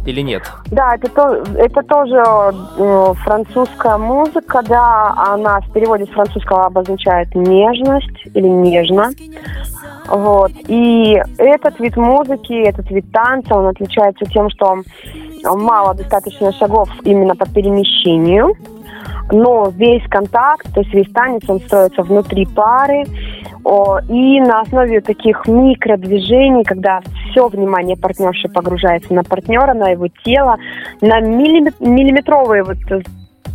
[0.07, 0.45] Или нет?
[0.67, 2.23] Да, это, то, это тоже
[2.79, 9.11] э, французская музыка, да, она в переводе с французского обозначает нежность или нежно.
[10.07, 10.53] Вот.
[10.69, 14.77] И этот вид музыки, этот вид танца, он отличается тем, что
[15.55, 18.55] мало достаточно шагов именно по перемещению,
[19.31, 23.05] но весь контакт, то есть весь танец, он строится внутри пары,
[24.09, 30.57] и на основе таких микродвижений, когда все внимание партнерши погружается на партнера, на его тело,
[31.01, 32.77] на миллиметровые вот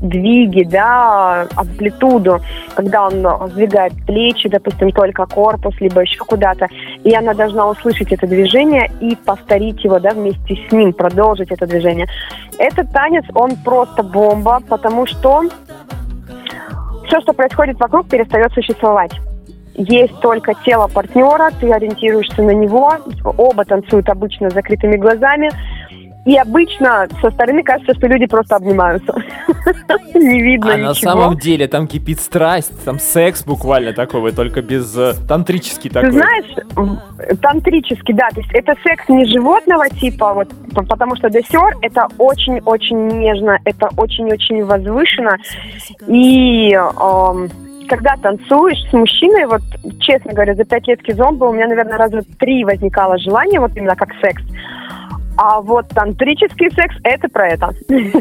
[0.01, 2.39] двиги, да, амплитуду,
[2.75, 6.67] когда он сдвигает плечи, допустим, только корпус, либо еще куда-то,
[7.03, 11.67] и она должна услышать это движение и повторить его, да, вместе с ним, продолжить это
[11.67, 12.07] движение.
[12.57, 15.43] Этот танец, он просто бомба, потому что
[17.05, 19.11] все, что происходит вокруг, перестает существовать.
[19.75, 22.93] Есть только тело партнера, ты ориентируешься на него,
[23.37, 25.49] оба танцуют обычно с закрытыми глазами,
[26.25, 29.13] и обычно со стороны кажется, что люди просто обнимаются.
[30.13, 34.95] Не видно А на самом деле там кипит страсть, там секс буквально такой, только без
[34.97, 36.11] э, тантрический такой.
[36.11, 40.49] Ты знаешь, тантрический, да, то есть это секс не животного типа, вот,
[40.87, 45.37] потому что десер это очень-очень нежно, это очень-очень возвышенно.
[46.07, 46.77] И
[47.87, 49.61] когда танцуешь с мужчиной, вот,
[49.99, 53.95] честно говоря, за пять лет кизомба у меня, наверное, раза три возникало желание, вот именно
[53.95, 54.41] как секс.
[55.43, 57.73] А вот тантрический секс– это про это.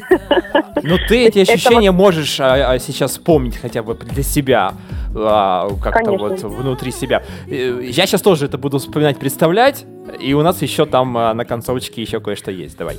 [0.82, 4.72] Ну, ты эти ощущения можешь а, а, сейчас вспомнить хотя бы для себя,
[5.14, 7.22] а, как-то вот внутри себя.
[7.46, 9.84] Э, я сейчас тоже это буду вспоминать, представлять,
[10.18, 12.78] и у нас еще там а, на концовочке еще кое-что есть.
[12.78, 12.96] Давай.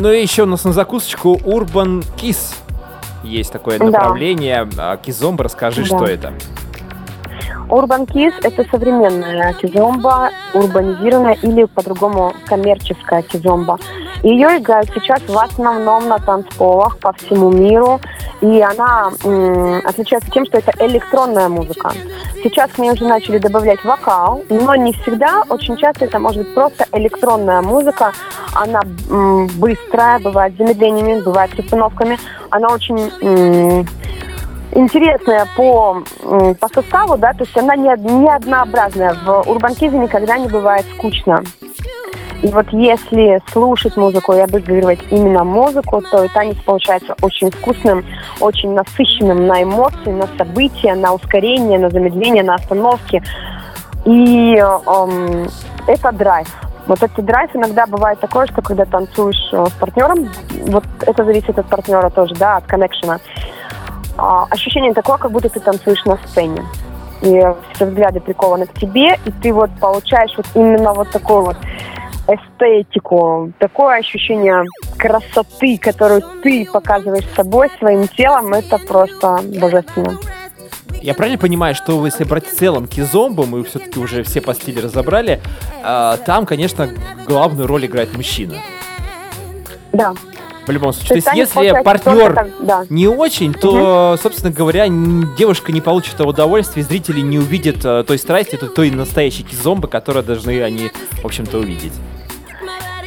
[0.00, 2.54] Ну и еще у нас на закусочку Urban Kiss.
[3.24, 4.64] Есть такое направление.
[4.76, 4.96] Да.
[4.96, 5.86] Кизомба, расскажи, да.
[5.86, 6.32] что это.
[7.68, 13.78] Urban Kiss– это современная кизомба, урбанизированная или по-другому коммерческая кизомба.
[14.22, 18.00] Ее играют сейчас в основном на танцполах по всему миру,
[18.40, 19.10] и она
[19.84, 21.92] отличается тем, что это электронная музыка.
[22.42, 26.54] Сейчас к ней уже начали добавлять вокал, но не всегда, очень часто это может быть
[26.54, 28.12] просто электронная музыка.
[28.54, 28.82] Она
[29.56, 32.18] быстрая, бывает с замедлениями, бывает с остановками.
[32.50, 33.86] Она очень
[34.72, 36.02] интересная по,
[36.60, 39.14] по составу, да, то есть она не, не однообразная.
[39.24, 41.42] В урбанкизе никогда не бывает скучно.
[42.42, 48.04] И вот если слушать музыку и обыгрывать именно музыку, то и танец получается очень вкусным,
[48.40, 53.22] очень насыщенным на эмоции, на события, на ускорение, на замедление, на остановки.
[54.04, 55.48] И эм,
[55.88, 56.48] это драйв.
[56.86, 60.30] Вот этот драйв иногда бывает такое, что когда танцуешь э, с партнером,
[60.68, 63.18] вот это зависит от партнера тоже, да, от коннекшена.
[64.16, 66.64] А, ощущение такое, как будто ты танцуешь на сцене.
[67.20, 67.42] И
[67.74, 71.56] все взгляды прикованы к тебе, и ты вот получаешь вот именно вот такой вот
[72.28, 74.64] эстетику, такое ощущение
[74.98, 80.18] красоты, которую ты показываешь собой, своим телом, это просто божественно.
[81.00, 84.82] Я правильно понимаю, что если брать в целом кизомбу, мы все-таки уже все по стилю
[84.82, 85.40] разобрали,
[85.82, 86.88] э, там, конечно,
[87.26, 88.54] главную роль играет мужчина.
[89.92, 90.14] Да.
[90.66, 91.22] В любом случае.
[91.22, 92.84] То, есть, если партнер так, да.
[92.90, 94.22] не очень, то, угу.
[94.22, 94.86] собственно говоря,
[95.38, 100.24] девушка не получит того удовольствия, зрители не увидят э, той страсти, той настоящей кизомбы, которую
[100.24, 100.90] должны они,
[101.22, 101.92] в общем-то, увидеть.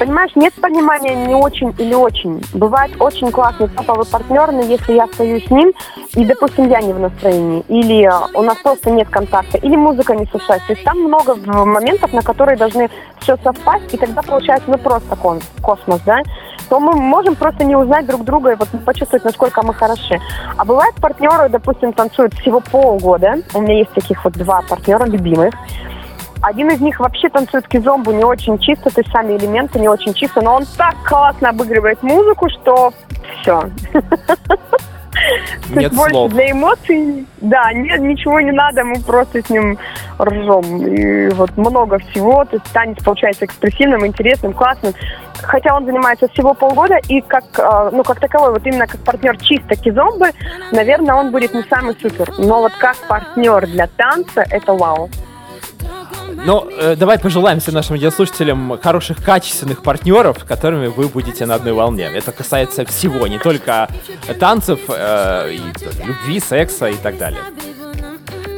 [0.02, 2.44] Понимаешь, нет понимания не очень или очень.
[2.56, 5.74] Бывает очень классный топовый партнер, но если я стою с ним,
[6.16, 10.26] и, допустим, я не в настроении, или у нас просто нет контакта, или музыка не
[10.26, 10.66] совпадает.
[10.66, 15.16] То есть там много моментов, на которые должны все совпасть, и тогда получается ну просто
[15.62, 16.24] космос, да?
[16.72, 20.20] то мы можем просто не узнать друг друга и вот почувствовать, насколько мы хороши.
[20.58, 23.36] А бывают партнеры, допустим, танцуют всего полгода.
[23.54, 25.54] У меня есть таких вот два партнера любимых.
[26.42, 30.14] Один из них вообще танцует кизомбу не очень чисто, то есть сами элементы не очень
[30.14, 32.94] чисто, но он так классно обыгрывает музыку, что
[33.42, 33.70] все.
[35.70, 36.32] Нет больше слов.
[36.32, 37.28] для эмоций.
[37.42, 39.78] Да, нет, ничего не надо, мы просто с ним
[40.20, 40.86] ржем.
[40.86, 42.46] И вот много всего.
[42.46, 44.94] То есть танец получается экспрессивным, интересным, классным.
[45.42, 49.38] Хотя он занимается всего полгода, и как, а, ну, как таковой, вот именно как партнер
[49.38, 50.32] чисто кизомбы,
[50.72, 52.32] наверное, он будет не самый супер.
[52.38, 55.10] Но вот как партнер для танца, это вау.
[56.36, 61.56] Ну, э, давай пожелаем всем нашим радиослушателям хороших, качественных партнеров, с которыми вы будете на
[61.56, 62.10] одной волне.
[62.14, 63.90] Это касается всего, не только
[64.40, 65.62] танцев, э, и,
[66.06, 67.42] любви, секса и так далее.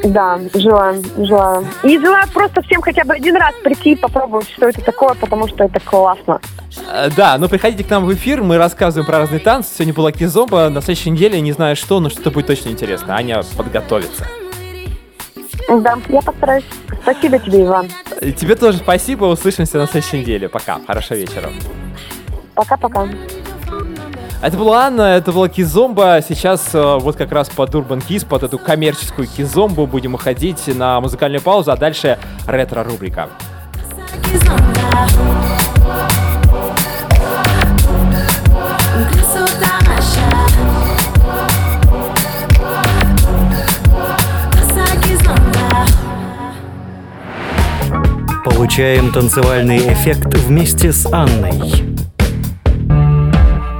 [0.03, 1.65] Да, желаю, желаю.
[1.83, 5.47] И желаю просто всем хотя бы один раз прийти и попробовать, что это такое, потому
[5.47, 6.41] что это классно.
[6.91, 9.69] Э, да, ну приходите к нам в эфир, мы рассказываем про разные танцы.
[9.73, 13.15] Сегодня была Кизомба, на следующей неделе не знаю что, но что-то будет точно интересно.
[13.15, 14.27] Аня подготовится.
[15.69, 16.65] Да, я постараюсь.
[17.01, 17.89] Спасибо тебе, Иван.
[18.21, 19.25] Тебе тоже спасибо.
[19.25, 20.49] Услышимся на следующей неделе.
[20.49, 20.79] Пока.
[20.85, 21.49] Хорошего вечера.
[22.55, 23.07] Пока-пока.
[24.41, 26.19] Это была Анна, это была Кизомба.
[26.27, 30.99] Сейчас э, вот как раз под Urban Kiss, под эту коммерческую Кизомбу будем уходить на
[30.99, 33.29] музыкальную паузу, а дальше ретро-рубрика.
[48.72, 51.60] Получаем танцевальный эффект вместе с Анной.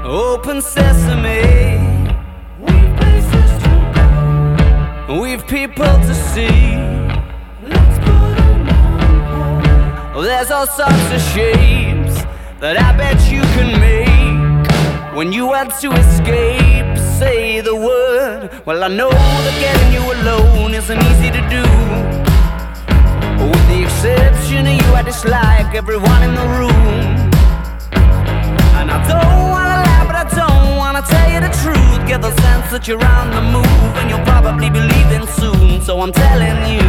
[0.04, 2.12] Open sesame.
[2.60, 5.20] We've places to go.
[5.20, 6.76] We've people to see.
[7.66, 9.64] Let's put them on
[10.12, 10.24] hold.
[10.26, 12.24] There's all sorts of shapes
[12.60, 14.68] that I bet you can make.
[15.16, 18.50] When you want to escape, say the word.
[18.66, 21.64] Well, I know that getting you alone isn't easy to do.
[23.50, 27.31] With the exception of you, I dislike everyone in the room.
[28.77, 32.07] And I don't wanna lie, but I don't wanna tell you the truth.
[32.07, 35.81] Get the sense that you're on the move, and you'll probably be leaving soon.
[35.81, 36.83] So I'm telling you.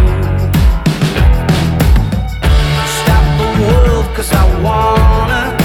[2.98, 5.63] Stop the world, cause I wanna.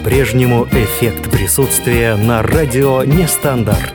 [0.00, 3.92] По-прежнему эффект присутствия на радио Нестандарт.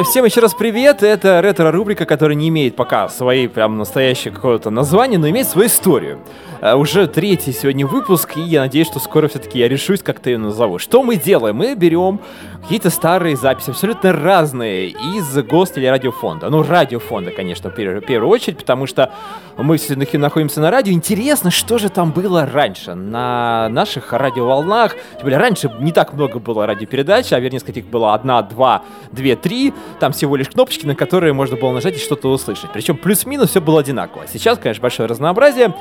[0.00, 4.70] Э, всем еще раз привет, это ретро-рубрика, которая не имеет пока своей прям настоящего какого-то
[4.70, 6.18] названия, но имеет свою историю.
[6.60, 10.28] Э, уже третий сегодня выпуск, и я надеюсь, что скоро все-таки я решусь, как то
[10.28, 10.78] ее назову.
[10.78, 11.56] Что мы делаем?
[11.56, 12.20] Мы берем
[12.62, 16.50] какие-то старые записи, абсолютно разные, из гостелерадиофонда.
[16.50, 19.10] Ну, радиофонда, конечно, в первую очередь, потому что
[19.56, 20.92] мы все-таки находимся на радио.
[20.92, 24.96] Интересно, что же там было раньше на наших радиоволнах.
[25.14, 28.82] Тем более, раньше не так много было радиопередач, а вернее сказать, их было одна, два,
[29.12, 29.72] две, три.
[29.98, 32.70] Там всего лишь кнопочки, на которые можно было нажать и что-то услышать.
[32.72, 34.24] Причем плюс-минус все было одинаково.
[34.30, 35.74] Сейчас, конечно, большое разнообразие.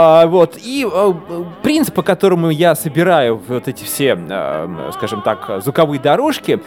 [0.00, 0.56] А, вот.
[0.62, 1.12] И а,
[1.62, 6.60] принцип, по которому я собираю вот эти все, а, скажем так, звуковые дорожки,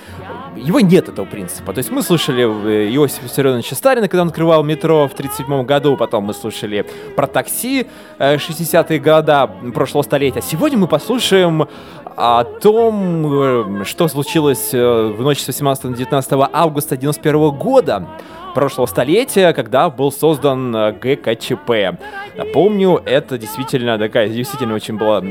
[0.58, 1.72] его нет, этого принципа.
[1.72, 5.96] То есть мы слушали э, Иосифа Виссарионовича Сталина, когда он открывал метро в 1937 году,
[5.96, 7.88] потом мы слушали про такси
[8.20, 10.42] 60-е э, года прошлого столетия.
[10.42, 11.70] Сегодня мы послушаем
[12.18, 18.08] о том, э, что случилось в ночь с 18 на 19 августа 91 года
[18.54, 21.98] прошлого столетия, когда был создан ГКЧП.
[22.36, 25.22] Напомню, это действительно такая, действительно очень была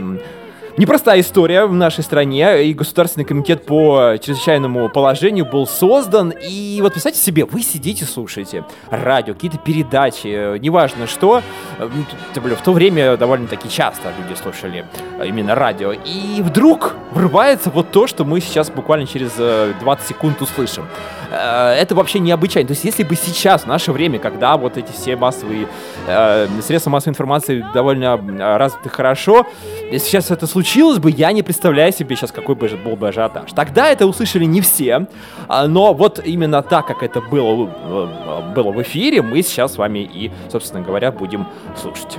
[0.77, 6.93] Непростая история в нашей стране, и Государственный комитет по чрезвычайному положению был создан, и вот
[6.93, 11.43] представьте себе, вы сидите, слушаете радио, какие-то передачи, неважно что,
[11.79, 14.87] в то время довольно-таки часто люди слушали
[15.25, 20.41] именно радио, и вдруг врывается вот то, что мы сейчас буквально через 20 э, секунд
[20.41, 20.87] услышим.
[21.31, 22.69] Э, это вообще необычайно.
[22.69, 25.67] То есть если бы сейчас, в наше время, когда вот эти все массовые
[26.07, 28.17] э, средства массовой информации довольно
[28.59, 29.47] развиты хорошо,
[29.91, 33.09] если сейчас это случилось, случилось бы, я не представляю себе сейчас, какой бы был бы
[33.09, 33.51] ажиотаж.
[33.53, 35.07] Тогда это услышали не все,
[35.49, 39.79] а, но вот именно так, как это было, э, было в эфире, мы сейчас с
[39.79, 42.19] вами и, собственно говоря, будем слушать.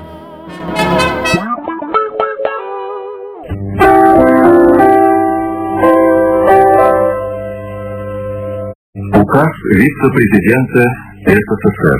[9.32, 10.84] Указ вице-президента
[11.24, 12.00] СССР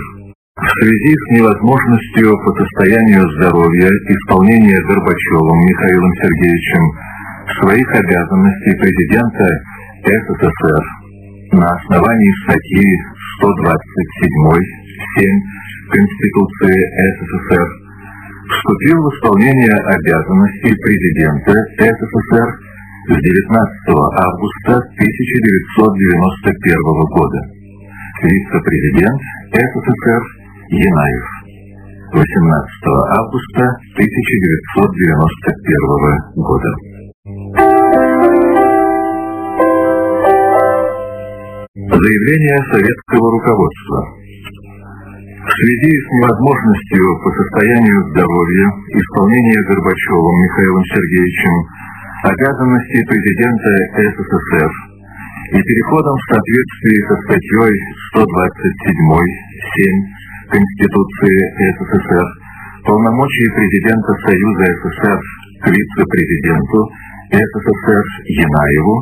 [0.60, 6.92] в связи с невозможностью по состоянию здоровья исполнения Горбачевым Михаилом Сергеевичем
[7.56, 9.48] своих обязанностей президента
[10.04, 10.84] СССР
[11.56, 12.84] на основании статьи
[13.40, 15.24] 127.7
[15.88, 16.84] Конституции
[17.16, 17.64] СССР
[18.52, 22.71] вступил в исполнение обязанностей президента СССР
[23.02, 23.18] с 19
[23.98, 25.18] августа 1991
[27.18, 27.42] года.
[28.22, 29.18] Вице-президент
[29.50, 30.22] СССР
[30.70, 31.26] Янаев.
[32.14, 32.22] 18
[33.18, 36.70] августа 1991 года.
[41.74, 44.06] Заявление советского руководства.
[45.42, 51.66] В связи с невозможностью по состоянию здоровья исполнения Горбачевым Михаилом Сергеевичем
[52.24, 54.72] обязанностей президента СССР.
[55.52, 57.74] И переходом в соответствии со статьей
[58.16, 58.24] 127.7
[60.54, 61.38] Конституции
[61.76, 62.28] СССР
[62.86, 65.20] полномочия президента Союза СССР
[65.62, 66.80] к вице-президенту
[67.32, 68.96] СССР Янаеву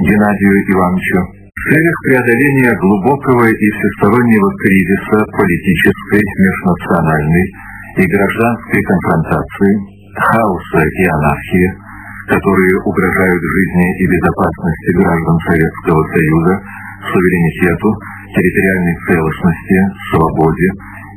[0.00, 1.20] Геннадию Ивановичу
[1.58, 7.46] в целях преодоления глубокого и всестороннего кризиса политической, межнациональной
[7.96, 9.72] и гражданской конфронтации,
[10.14, 11.87] хаоса и анархии,
[12.28, 16.54] которые угрожают жизни и безопасности граждан Советского Союза,
[17.08, 17.88] суверенитету,
[18.36, 19.78] территориальной целостности,
[20.12, 20.68] свободе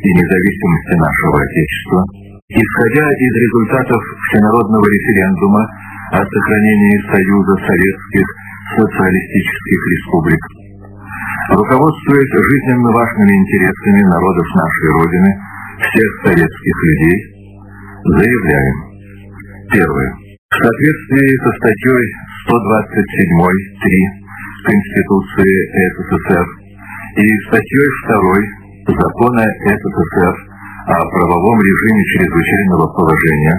[0.07, 2.01] и независимости нашего Отечества,
[2.47, 4.01] исходя из результатов
[4.32, 5.64] всенародного референдума
[6.16, 8.26] о сохранении Союза Советских
[8.80, 10.43] Социалистических Республик,
[11.59, 15.32] руководствуясь жизненно важными интересами народов нашей Родины,
[15.91, 17.18] всех советских людей,
[18.16, 18.78] заявляем.
[19.72, 20.30] Первое.
[20.52, 22.04] В соответствии со статьей
[22.43, 23.88] 127.3
[24.68, 25.56] Конституции
[25.95, 26.47] СССР
[27.24, 27.88] и статьей
[28.84, 30.36] 2 Закона СССР
[30.91, 33.56] о правовом режиме чрезвычайного положения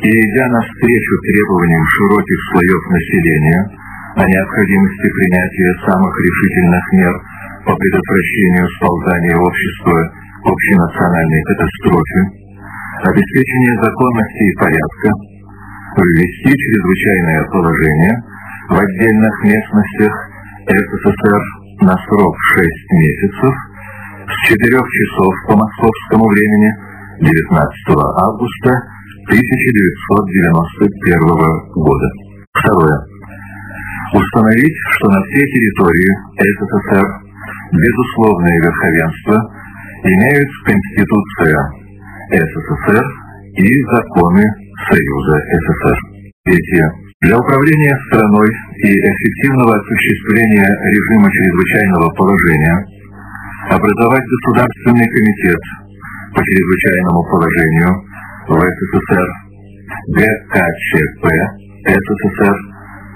[0.00, 3.60] и идя навстречу требованиям широких слоев населения
[4.16, 7.14] о необходимости принятия самых решительных мер
[7.68, 10.08] по предотвращению сползания общества
[10.40, 12.20] к общенациональной катастрофе,
[13.12, 15.31] обеспечение законности и порядка,
[16.00, 18.16] ввести чрезвычайное положение–
[18.72, 20.14] в отдельных местностях
[20.66, 21.42] СССР
[21.82, 23.54] на срок 6 месяцев
[24.26, 26.72] с 4 часов по московскому времени
[27.20, 27.50] 19
[28.16, 28.82] августа
[29.28, 32.08] 1991 года.
[32.54, 32.98] Второе.
[34.14, 37.06] Установить, что на всей территории СССР
[37.72, 39.36] безусловное верховенство
[40.04, 41.70] имеют Конституция
[42.30, 43.04] СССР
[43.56, 45.98] и законы Союза СССР.
[46.44, 46.86] Третье.
[47.22, 48.50] Для управления страной
[48.82, 52.76] и эффективного осуществления режима чрезвычайного положения
[53.70, 55.62] образовать Государственный комитет
[56.34, 57.90] по чрезвычайному положению
[58.48, 59.28] в СССР
[60.18, 61.24] ГКЧП
[61.86, 62.56] СССР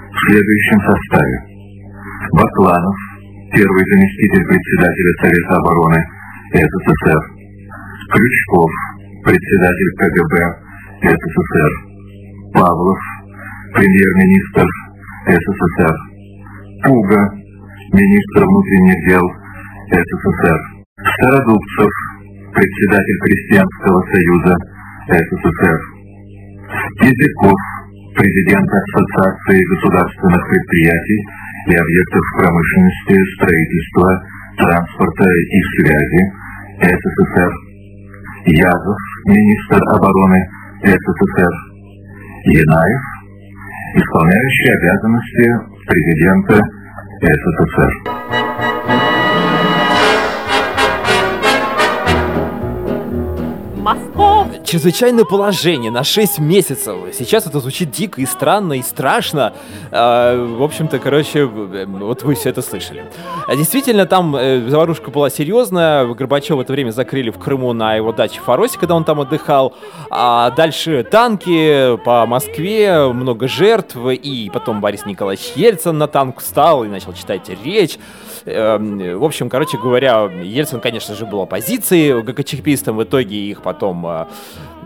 [0.07, 1.37] в следующем составе.
[2.31, 2.95] Бакланов,
[3.51, 5.99] первый заместитель председателя Совета обороны
[6.53, 7.21] СССР,
[8.13, 8.71] Крючков,
[9.25, 10.66] председатель КГБ
[11.01, 11.71] СССР,
[12.53, 12.97] Павлов,
[13.75, 14.65] премьер-министр
[15.29, 15.93] СССР,
[16.83, 17.21] Пуга,
[17.93, 19.21] министр внутренних дел
[19.93, 20.59] СССР,
[20.97, 21.93] Стародубцев,
[22.51, 24.55] председатель Крестьянского союза
[25.21, 25.79] СССР,
[27.05, 27.57] Языков,
[28.15, 31.21] президент Ассоциации государственных предприятий
[31.69, 34.09] и объектов промышленности, строительства,
[34.57, 36.23] транспорта и связи
[36.81, 37.51] СССР,
[38.47, 41.53] Язов, министр обороны СССР,
[42.45, 43.01] Янаев,
[43.95, 45.45] исполняющий обязанности
[45.87, 46.63] президента
[47.21, 48.46] СССР.
[54.67, 56.97] Чрезвычайное положение на 6 месяцев.
[57.13, 59.53] Сейчас это звучит дико и странно, и страшно.
[59.91, 63.05] А, в общем-то, короче, вот вы все это слышали.
[63.47, 66.05] А Действительно, там э, заварушка была серьезная.
[66.05, 69.73] Горбачева в это время закрыли в Крыму на его даче Фаросе, когда он там отдыхал.
[70.09, 73.95] А дальше танки по Москве, много жертв.
[73.95, 77.97] И потом Борис Николаевич Ельцин на танк встал и начал читать речь.
[78.43, 82.97] Эм, В общем, короче говоря, Ельцин, конечно же, был оппозицией ГКЧПистам.
[82.97, 84.76] В итоге их потом Yeah.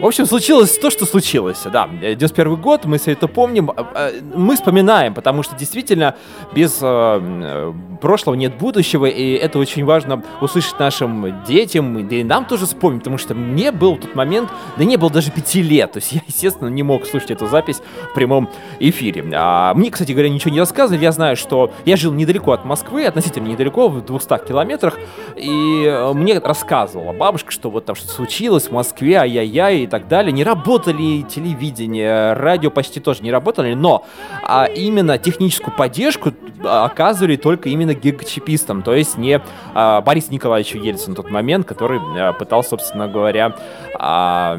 [0.00, 1.88] В общем, случилось то, что случилось, да.
[1.88, 6.16] 91 год, мы все это помним, а, а, мы вспоминаем, потому что действительно
[6.54, 12.44] без э, прошлого нет будущего, и это очень важно услышать нашим детям, да и нам
[12.44, 15.98] тоже вспомнить, потому что мне был тот момент, да не было даже пяти лет, то
[15.98, 17.80] есть я, естественно, не мог слушать эту запись
[18.10, 18.50] в прямом
[18.80, 19.24] эфире.
[19.34, 23.06] А мне, кстати говоря, ничего не рассказывали, я знаю, что я жил недалеко от Москвы,
[23.06, 24.98] относительно недалеко, в 200 километрах,
[25.36, 30.08] и э, мне рассказывала бабушка, что вот там что-то случилось в Москве, ай-яй-яй и так
[30.08, 30.32] далее.
[30.32, 34.04] Не работали телевидение, радио почти тоже не работали, но
[34.42, 36.32] а, именно техническую поддержку
[36.62, 39.40] оказывали только именно гигачипистам, то есть не
[39.74, 43.54] а, Борис Николаевичу Ельцину в тот момент, который а, пытался, собственно говоря,
[43.94, 44.58] а,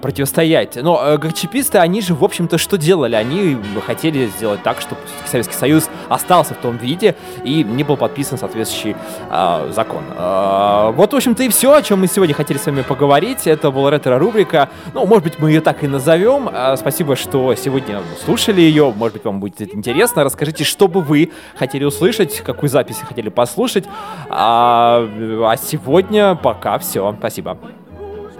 [0.00, 0.76] противостоять.
[0.76, 3.14] Но а, гигачиписты, они же, в общем-то, что делали?
[3.14, 3.56] Они
[3.86, 8.96] хотели сделать так, чтобы Советский Союз остался в том виде и не был подписан соответствующий
[9.30, 10.04] а, закон.
[10.16, 13.46] А, вот, в общем-то, и все, о чем мы сегодня хотели с вами поговорить.
[13.46, 14.68] Это была ретро-рубрика.
[14.94, 16.48] Ну, может быть, мы ее так и назовем.
[16.52, 18.92] А, Спасибо, что сегодня слушали ее.
[18.96, 20.24] Может быть, вам будет интересно.
[20.24, 23.84] Расскажите, что бы вы хотели услышать, какую запись хотели послушать.
[24.28, 25.08] А,
[25.44, 27.14] а сегодня пока все.
[27.18, 27.58] Спасибо.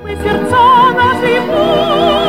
[0.04, 2.21] сердца наши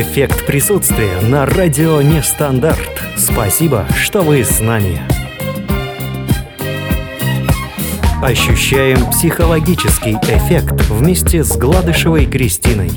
[0.00, 3.02] «Эффект присутствия» на радио «Нестандарт».
[3.16, 5.00] Спасибо, что вы с нами.
[8.22, 12.92] Ощущаем психологический эффект вместе с Гладышевой Кристиной.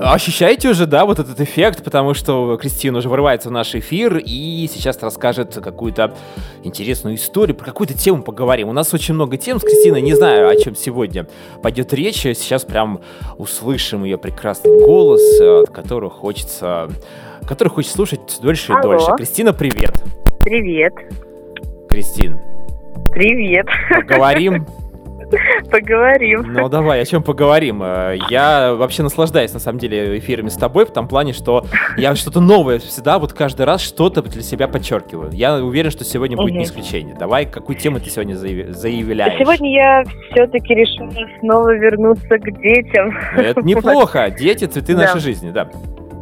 [0.00, 4.68] Ощущаете уже, да, вот этот эффект, потому что Кристина уже вырывается в наш эфир и
[4.72, 6.14] сейчас расскажет какую-то
[6.68, 8.68] интересную историю, про какую-то тему поговорим.
[8.68, 11.26] У нас очень много тем с Кристиной, не знаю, о чем сегодня
[11.62, 12.20] пойдет речь.
[12.22, 13.00] Сейчас прям
[13.36, 16.88] услышим ее прекрасный голос, от которого хочется,
[17.46, 18.80] который хочется слушать дольше Алло.
[18.80, 19.12] и дольше.
[19.16, 20.02] Кристина, привет.
[20.40, 20.94] Привет.
[21.88, 22.38] Кристин,
[23.12, 23.66] Привет.
[23.90, 24.66] поговорим?
[25.70, 26.52] Поговорим.
[26.52, 27.82] Ну давай, о чем поговорим.
[27.82, 31.64] Э, Я вообще наслаждаюсь, на самом деле, эфирами с тобой, в том плане, что
[31.96, 35.30] я что-то новое всегда, вот каждый раз что-то для себя подчеркиваю.
[35.32, 37.14] Я уверен, что сегодня будет не исключение.
[37.18, 39.38] Давай, какую тему ты сегодня заявляешь?
[39.38, 40.02] Сегодня я
[40.32, 41.10] все-таки решила
[41.40, 43.16] снова вернуться к детям.
[43.36, 44.30] Это неплохо.
[44.30, 45.68] Дети— цветы нашей жизни, да.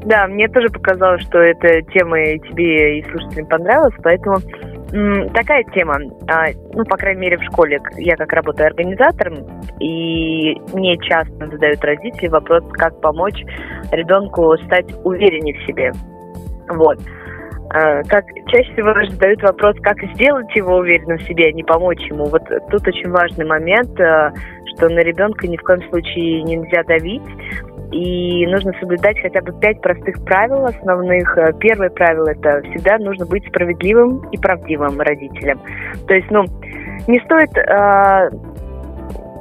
[0.05, 2.17] Да, мне тоже показалось, что эта тема
[2.49, 4.37] тебе, и слушателям понравилась, поэтому
[5.35, 9.35] такая тема, а, ну, по крайней мере, в школе, я как работаю организатором,
[9.81, 13.43] и мне часто задают родители вопрос, как помочь
[13.93, 15.93] ребенку стать увереннее в себе.
[16.69, 16.99] Вот.
[17.71, 22.01] А, Как чаще всего задают вопрос, как сделать его уверенным в себе, а не помочь
[22.09, 22.27] ему.
[22.27, 24.33] Вот тут очень важный момент, а,
[24.75, 27.23] что на ребенка ни в коем случае нельзя давить,
[27.93, 31.37] и нужно соблюдать хотя бы пять простых правил основных.
[31.39, 35.61] Э, Первое правило– это всегда нужно быть справедливым и правдивым родителем.
[36.07, 36.45] То есть, ну,
[37.07, 38.31] не стоит э,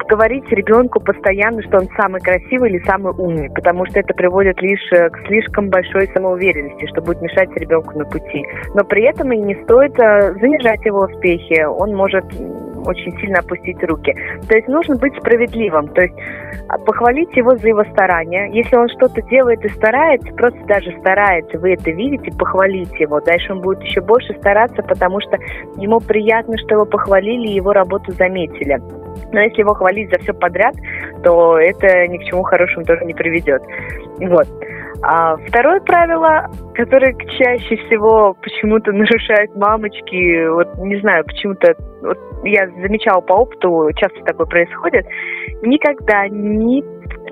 [0.08, 4.92] говорить ребенку постоянно, что он самый красивый или самый умный, потому что это приводит лишь
[4.92, 8.46] э, к слишком большой самоуверенности, что будет мешать ребенку на пути.
[8.74, 12.26] Но при этом и не стоит э, занижать его успехи, он может
[12.86, 14.14] очень сильно опустить руки.
[14.48, 16.16] То есть нужно быть справедливым, то есть
[16.70, 18.50] а, похвалить его за его старания.
[18.52, 23.20] Если он что-то делает и старается, просто даже старается, вы это видите, похвалите его.
[23.22, 25.38] Дальше он будет еще больше стараться, потому что
[25.78, 28.80] ему приятно, что его похвалили и его работу заметили.
[29.32, 30.76] Но если его хвалить за все подряд,
[31.24, 33.62] то это ни к чему хорошему тоже не приведет.
[34.20, 34.48] Вот.
[35.08, 42.68] А второе правило, которое чаще всего почему-то нарушают мамочки, вот не знаю, почему-то, вот я
[42.82, 45.06] замечала по опыту, часто такое происходит,
[45.62, 46.84] никогда, ни,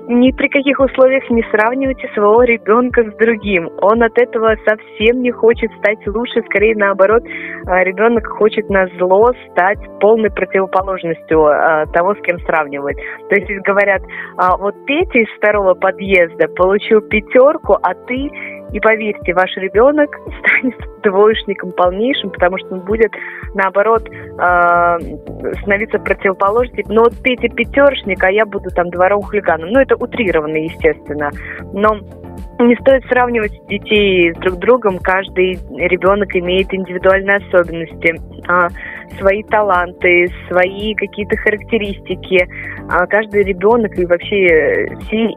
[0.08, 3.70] ни при каких условиях не сравнивайте своего ребенка с другим.
[3.80, 7.22] Он от этого совсем не хочет стать лучше, скорее наоборот,
[7.66, 12.96] а, ребенок хочет на зло стать полной противоположностью а, того, с кем сравнивать.
[13.30, 14.02] То есть говорят,
[14.36, 18.30] а, вот Петя из второго подъезда получил пятерку, а ты
[18.74, 20.10] и поверьте, ваш ребенок
[20.40, 23.12] станет двоечником полнейшим, потому что он будет,
[23.54, 24.98] наоборот, э,
[25.60, 26.84] становиться противоположностью.
[26.88, 29.70] Но вот Петя пятерочник, а я буду там дворовым хулиганом.
[29.70, 31.30] Ну, это утрированно, естественно.
[31.72, 32.00] Но
[32.58, 34.98] не стоит сравнивать детей друг другом.
[34.98, 38.14] Каждый ребенок имеет индивидуальные особенности,
[38.48, 38.68] а,
[39.18, 42.46] свои таланты, свои какие-то характеристики.
[42.88, 45.28] А Каждый ребенок и вообще э, все,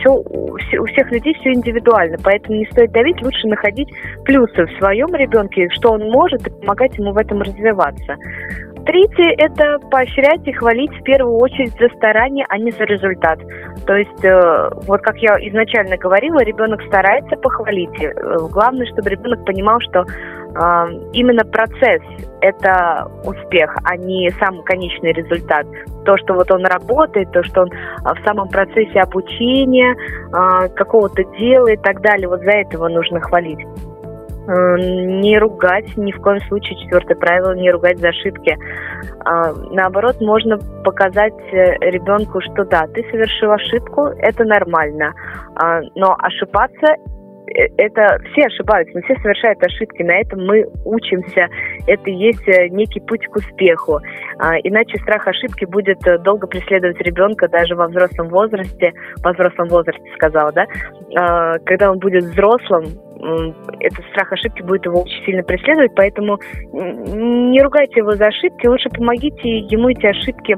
[0.00, 0.22] все-
[0.68, 2.16] все- у всех людей все индивидуально.
[2.22, 3.88] Поэтому не стоит давить, лучше находить
[4.24, 8.16] плюсы в своем ребенке, что он может, и помогать ему в этом развиваться.
[8.86, 13.40] Третье– это поощрять и хвалить в первую очередь за старание, а не за результат.
[13.84, 18.14] То есть, э, вот как я изначально говорила, ребенок старается, похвалите.
[18.14, 20.04] Э, Главное, чтобы ребенок понимал, что э,
[21.14, 22.00] именно процесс–
[22.40, 25.66] это успех, а не сам конечный результат.
[26.04, 29.96] То, что вот он работает, то, что он в самом процессе обучения,
[30.76, 33.66] какого-то дела и так далее, вот за этого нужно хвалить.
[34.46, 38.56] Э, Не ругать, ни в коем случае, четвертое правило, не ругать за ошибки.
[39.24, 45.14] А, Наоборот, можно показать э, ребенку, что да, ты совершил ошибку, это нормально,
[45.56, 46.96] А, но ошибаться
[47.46, 51.48] это все ошибаются, но все совершают ошибки, на этом мы учимся,
[51.86, 54.00] это и есть э, некий путь к успеху.
[54.38, 58.92] А, Иначе страх ошибки будет э, долго преследовать ребенка даже во взрослом возрасте,
[59.22, 60.66] во взрослом возрасте сказала, да,
[61.16, 62.84] А, когда он будет взрослым,
[63.80, 66.38] этот страх ошибки будет его очень сильно преследовать, поэтому
[66.72, 70.56] не ругайте его за ошибки, лучше помогите ему эти ошибки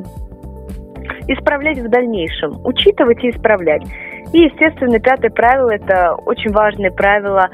[1.26, 3.82] исправлять в дальнейшем, учитывать и исправлять.
[4.32, 7.48] И, естественно, пятое правило– это очень важное правило,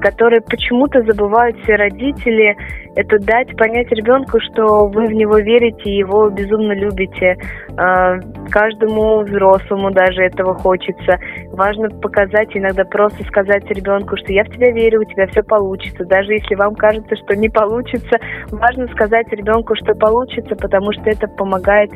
[0.00, 2.56] которое почему-то забывают все родители,
[2.94, 7.36] это дать понять ребенку, что вы в него верите его безумно любите.
[7.76, 8.18] Э,
[8.50, 11.18] Каждому взрослому даже этого хочется.
[11.52, 16.04] Важно показать, иногда просто сказать ребенку, что я в тебя верю, у тебя все получится.
[16.04, 18.18] Даже если вам кажется, что не получится,
[18.50, 21.90] важно сказать ребенку, что получится, потому что это помогает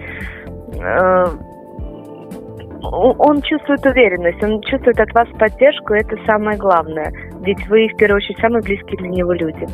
[2.82, 7.12] он чувствует уверенность, он чувствует от вас поддержку, это самое главное.
[7.40, 9.66] Ведь вы, в первую очередь, самые близкие для него люди.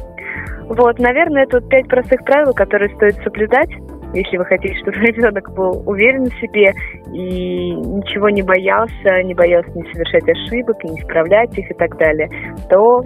[0.68, 3.70] Вот, наверное, это вот пять простых правил, которые стоит соблюдать,
[4.14, 6.72] если вы хотите, чтобы ребенок был уверен в себе
[7.12, 12.28] и ничего не боялся, не боялся не совершать ошибок, не исправлять их и так далее,
[12.70, 13.02] то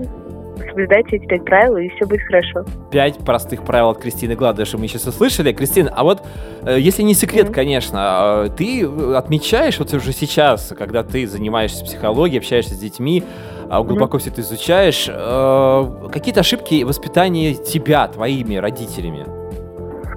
[0.57, 2.65] соблюдайте эти пять правил, и все будет хорошо.
[2.91, 5.53] Пять простых правил от Кристины Гладыши мы сейчас услышали.
[5.53, 6.23] Кристина, а вот,
[6.65, 7.55] э, если не секрет, mm-hmm.
[7.55, 13.23] конечно, э, ты отмечаешь вот уже сейчас, когда ты занимаешься психологией, общаешься с детьми,
[13.69, 14.21] а глубоко mm-hmm.
[14.21, 19.42] все это изучаешь, э, какие-то ошибки воспитания тебя, твоими родителями?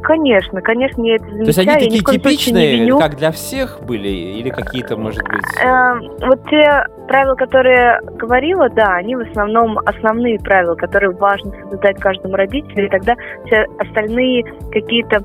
[0.05, 1.45] Конечно, конечно, я это замечаю.
[1.45, 5.43] То есть они такие типичные, как для всех были, или какие-то, может быть?
[5.59, 5.95] Э,
[6.27, 12.35] вот те правила, которые говорила, да, они в основном основные правила, которые важно соблюдать каждому
[12.35, 13.15] родителю, и тогда
[13.47, 15.23] все остальные какие-то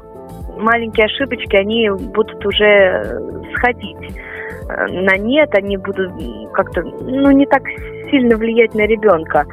[0.57, 3.21] маленькие ошибочки, они будут уже
[3.57, 6.11] сходить э, на нет, они будут
[6.55, 7.65] как-то, ну, не так
[8.11, 9.45] сильно влиять на ребенка.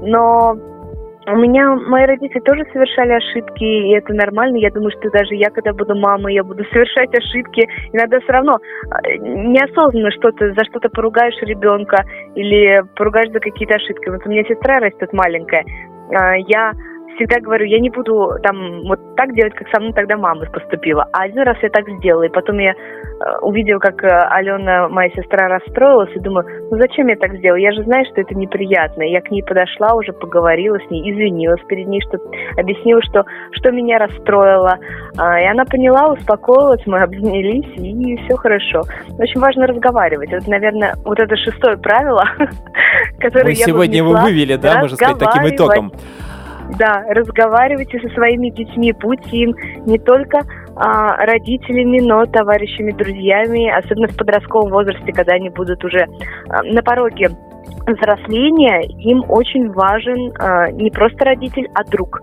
[0.00, 0.56] Но
[1.26, 4.56] у меня мои родители тоже совершали ошибки, и это нормально.
[4.56, 7.68] Я думаю, что даже я, когда буду мамой, я буду совершать ошибки.
[7.92, 12.04] Иногда все равно э, неосознанно что-то за что-то поругаешь ребенка
[12.34, 14.08] или поругаешь за какие-то ошибки.
[14.08, 15.64] Вот у меня сестра растет маленькая.
[16.12, 16.72] А, я
[17.20, 21.06] всегда говорю, я не буду там вот так делать, как со мной тогда мама поступила.
[21.12, 22.74] А один раз я так сделала, и потом я э,
[23.42, 27.58] увидела, как э, Алена, моя сестра, расстроилась, и думаю, ну зачем я так сделала?
[27.58, 29.02] Я же знаю, что это неприятно.
[29.02, 32.18] Я к ней подошла, уже поговорила с ней, извинилась перед ней, что
[32.56, 34.78] объяснила, что, что меня расстроило.
[35.18, 38.82] А, и она поняла, успокоилась, мы обнялись, и все хорошо.
[39.18, 40.32] Очень важно разговаривать.
[40.32, 42.24] Это, наверное, вот это шестое правило,
[43.18, 45.92] которое мы я сегодня вы вывели, да, можно сказать, таким итогом.
[46.78, 49.54] Да, разговаривайте со своими детьми, будьте им
[49.86, 50.40] не только
[50.76, 56.06] а, родителями, но товарищами, друзьями, особенно в подростковом возрасте, когда они будут уже
[56.48, 57.30] а, на пороге
[57.86, 62.20] взросления им очень важен э, не просто родитель, а друг.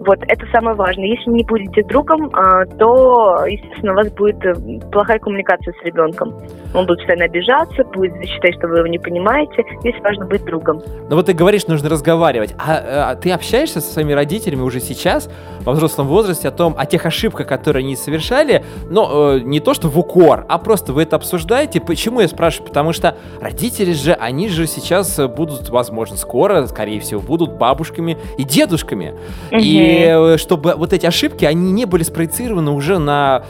[0.00, 1.06] Вот это самое важное.
[1.06, 4.54] Если не будете другом, э, то, естественно, у вас будет э,
[4.90, 6.34] плохая коммуникация с ребенком.
[6.74, 9.64] Он будет постоянно обижаться, будет считать, что вы его не понимаете.
[9.80, 10.82] Здесь важно быть другом.
[11.08, 12.54] Ну вот ты говоришь, нужно разговаривать.
[12.58, 15.30] А, а ты общаешься со своими родителями уже сейчас,
[15.64, 19.74] во взрослом возрасте, о том, о тех ошибках, которые они совершали, но э, не то,
[19.74, 21.80] что в укор, а просто вы это обсуждаете.
[21.80, 22.68] Почему я спрашиваю?
[22.68, 28.16] Потому что родители же, они же сейчас сейчас будут, возможно, скоро, скорее всего, будут бабушками
[28.38, 29.14] и дедушками.
[29.52, 29.60] Угу.
[29.60, 33.42] И э, чтобы вот эти ошибки, они не были спроецированы уже на...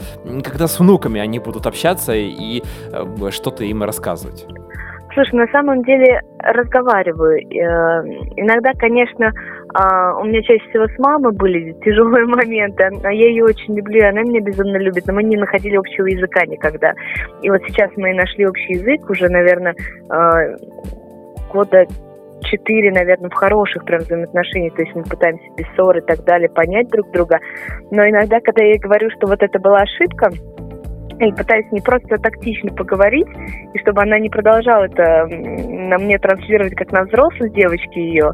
[0.43, 2.61] Когда с внуками они будут общаться и
[2.91, 4.45] э, что-то им рассказывать.
[5.13, 7.39] Слушай, на самом деле разговариваю.
[7.39, 8.05] Э,
[8.37, 9.33] иногда, конечно,
[9.73, 14.07] а, у меня чаще всего с мамой были тяжелые моменты, а я ее очень люблю,
[14.07, 16.93] она меня безумно любит, но мы не находили общего языка никогда.
[17.41, 19.75] И вот сейчас мы нашли общий язык уже, наверное,
[21.51, 21.85] года
[22.41, 26.49] четыре, наверное, в хороших прям взаимоотношениях, то есть мы пытаемся без ссор и так далее
[26.49, 27.39] понять друг друга.
[27.91, 30.29] Но иногда, когда я говорю, что вот это была ошибка,
[31.27, 33.27] и пытаюсь не просто тактично поговорить,
[33.73, 38.31] и чтобы она не продолжала это на мне транслировать как на взрослой девочке ее,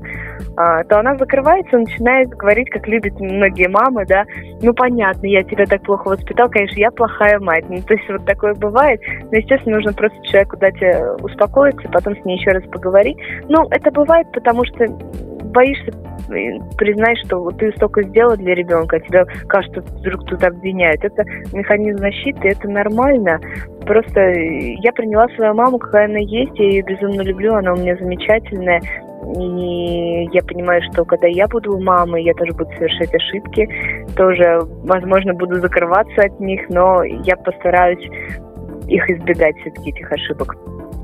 [0.55, 4.25] а, то она закрывается начинает говорить, как любят многие мамы, да,
[4.61, 7.65] ну понятно, я тебя так плохо воспитал, конечно, я плохая мать.
[7.69, 12.15] Ну, то есть вот такое бывает, но, естественно, нужно просто человеку дать э, успокоиться, потом
[12.15, 13.17] с ней еще раз поговорить.
[13.49, 14.85] Ну, это бывает, потому что
[15.47, 15.91] боишься
[16.77, 21.03] признать, что вот ты столько сделал для ребенка, а тебя кажется, вдруг тут обвиняют.
[21.03, 21.23] Это
[21.53, 23.39] механизм защиты, это нормально.
[23.85, 27.95] Просто я приняла свою маму, какая она есть, я ее безумно люблю, она у меня
[27.95, 28.81] замечательная.
[29.35, 33.67] И я понимаю, что когда я буду мамой, я тоже буду совершать ошибки,
[34.15, 38.07] тоже, возможно, буду закрываться от них, но я постараюсь
[38.87, 40.55] их избегать все-таки, этих ошибок.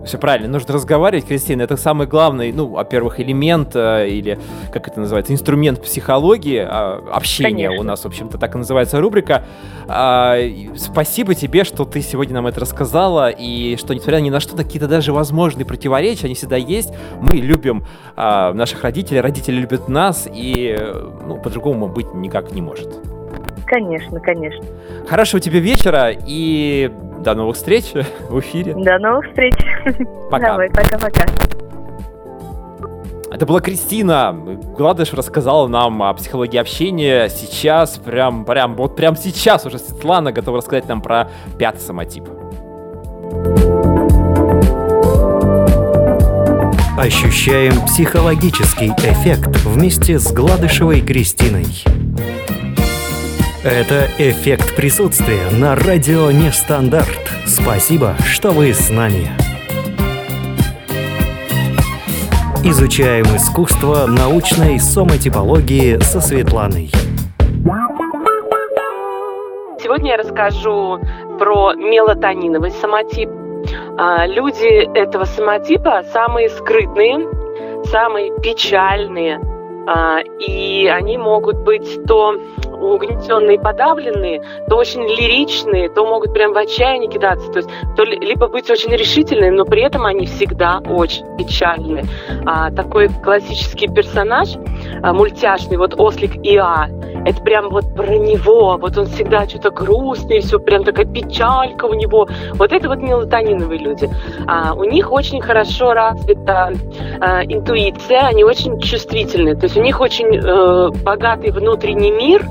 [0.05, 1.61] Все правильно, нужно разговаривать, Кристина.
[1.61, 4.37] Это самый главный, ну, во-первых, элемент э, или,
[4.71, 7.81] как это называется, инструмент психологии, э, общения Конечно.
[7.81, 9.45] у нас, в общем-то, так и называется рубрика.
[9.87, 14.57] Э, спасибо тебе, что ты сегодня нам это рассказала, и что, несмотря ни на что,
[14.57, 16.93] какие-то даже возможные противоречия, они всегда есть.
[17.21, 17.85] Мы любим
[18.17, 20.77] э, наших родителей, родители любят нас, и,
[21.25, 23.12] ну, по-другому быть никак не может.
[23.73, 24.63] Конечно, конечно.
[25.09, 27.91] Хорошего тебе вечера и до новых встреч
[28.29, 28.75] в эфире.
[28.75, 29.55] До новых встреч.
[30.29, 30.51] Пока.
[30.51, 31.25] Давай, пока-пока.
[33.31, 34.31] Это была Кристина.
[34.77, 37.29] Гладыш рассказала нам о психологии общения.
[37.29, 42.25] Сейчас, прям, прям, вот прям сейчас уже Светлана готова рассказать нам про пятый самотип.
[46.95, 51.65] Ощущаем психологический эффект вместе с Гладышевой Кристиной.
[53.63, 57.31] Это «Эффект присутствия» на радио «Нестандарт».
[57.45, 59.29] Спасибо, что вы с нами.
[62.61, 66.91] Изучаем искусство научной сомотипологии со Светланой.
[69.81, 70.99] Сегодня я расскажу
[71.39, 73.29] про мелатониновый самотип.
[73.97, 77.29] А, люди этого самотипа самые скрытные,
[77.85, 79.39] самые печальные,
[79.87, 82.35] а, и они могут быть то
[82.83, 87.51] угнетенные, подавленные, то очень лиричные, то могут прям в отчаянии кидаться.
[87.51, 92.05] То есть то либо быть очень решительные, но при этом они всегда очень печальные.
[92.45, 94.55] А, такой классический персонаж,
[95.01, 96.87] мультяшный, вот Ослик Иа,
[97.25, 101.93] это прям вот про него, вот он всегда что-то грустный, все прям такая печалька у
[101.93, 102.27] него.
[102.53, 104.09] Вот это вот мелатониновые люди.
[104.47, 106.73] А, у них очень хорошо развита
[107.19, 112.45] а, интуиция, они очень чувствительны, то есть у них очень э, богатый внутренний мир,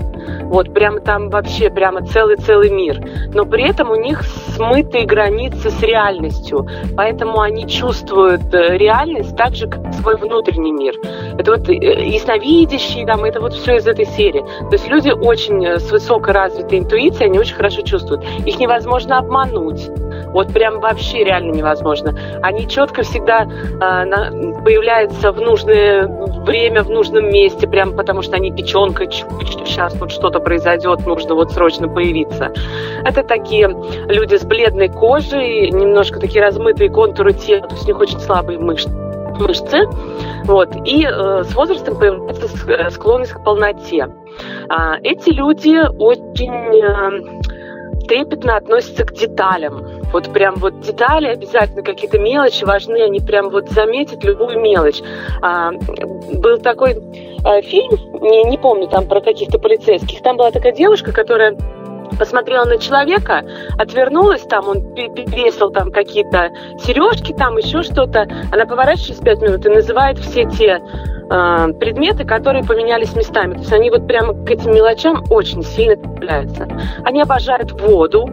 [0.53, 3.01] вот прямо там вообще прямо целый-целый мир.
[3.33, 6.67] Но при этом у них смытые границы с реальностью.
[6.97, 10.95] Поэтому они чувствуют э, реальность так же, как свой внутренний мир.
[11.39, 11.73] Это вот э,
[12.33, 14.43] ясновидящие, там, это вот все из этой серии.
[14.43, 18.25] То есть люди очень э, с высокой развитой интуицией, они очень хорошо чувствуют.
[18.47, 19.89] Их невозможно обмануть.
[20.29, 22.15] Вот прям вообще реально невозможно.
[22.43, 24.31] Они четко всегда э, на,
[24.63, 30.41] появляются в нужное время, в нужном месте, прям потому что они печенка сейчас вот что-то
[30.41, 32.53] произойдет, нужно вот срочно появиться.
[33.05, 33.69] Это такие
[34.09, 38.59] люди с бледной кожей, немножко такие размытые контуры тела, то есть у них очень слабые
[38.59, 39.12] мышцы
[39.43, 39.85] мышцы,
[40.45, 44.09] вот, и э, с возрастом появляется э, склонность к полноте.
[44.69, 52.19] А, эти люди очень э, трепетно относятся к деталям, вот прям вот детали обязательно, какие-то
[52.19, 55.01] мелочи важны, они прям вот заметят любую мелочь.
[55.41, 56.97] А, был такой
[57.45, 57.91] а, фильм,
[58.21, 61.57] не, не помню, там про каких-то полицейских, там была такая девушка, которая
[62.17, 63.45] посмотрела на человека,
[63.79, 68.27] отвернулась, там он перевесил там какие-то сережки, там еще что-то.
[68.53, 70.81] Она поворачивается через пять минут и называет все те
[71.31, 73.55] э, предметы, которые поменялись местами.
[73.55, 76.69] То есть они вот прямо к этим мелочам очень сильно цепляются.
[77.05, 78.29] Они обожают воду,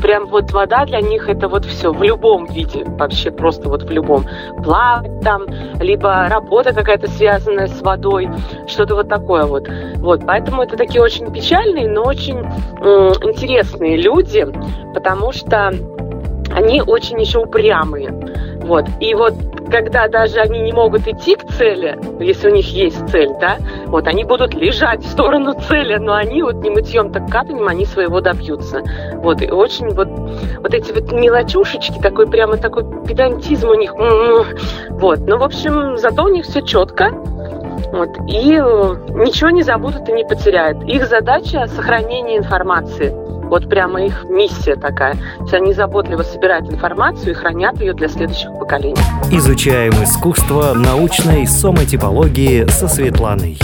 [0.00, 3.90] прям вот вода для них это вот все в любом виде, вообще просто вот в
[3.90, 4.24] любом.
[4.62, 5.46] Плавать там,
[5.80, 8.28] либо работа какая-то связанная с водой,
[8.66, 9.68] что-то вот такое вот.
[9.96, 14.46] Вот, поэтому это такие очень печальные, но очень э, интересные люди,
[14.94, 15.72] потому что
[16.50, 18.10] они очень еще упрямые.
[18.62, 18.86] Вот.
[19.00, 19.34] И вот
[19.70, 24.06] когда даже они не могут идти к цели, если у них есть цель, да, вот
[24.06, 28.20] они будут лежать в сторону цели, но они вот не мытьем, так капанием они своего
[28.20, 28.82] добьются.
[29.14, 33.92] Вот, и очень вот, вот эти вот мелочушечки, такой прямо такой педантизм у них,
[34.90, 37.10] вот, ну, в общем, зато у них все четко,
[37.92, 40.82] вот, и э, ничего не забудут и не потеряют.
[40.84, 43.14] Их задача– сохранение информации–
[43.48, 45.14] вот прямо их миссия такая.
[45.14, 48.96] То есть они заботливо собирают информацию и хранят ее для следующих поколений.
[49.30, 53.58] Изучаем искусство научной сомотипологии со Светланой.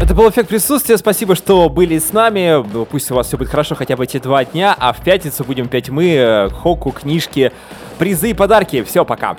[0.00, 0.98] Это был эффект присутствия.
[0.98, 2.62] Спасибо, что были с нами.
[2.84, 4.76] Пусть у вас все будет хорошо хотя бы эти два дня.
[4.78, 7.52] А в пятницу будем петь мы, э, хоку, книжки,
[7.98, 8.82] призы и подарки.
[8.82, 9.36] Все, пока.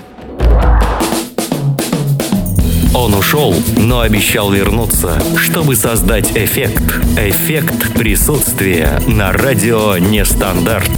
[2.96, 6.82] Он ушел, но обещал вернуться, чтобы создать эффект.
[7.18, 10.90] Эффект присутствия на радио «Нестандарт».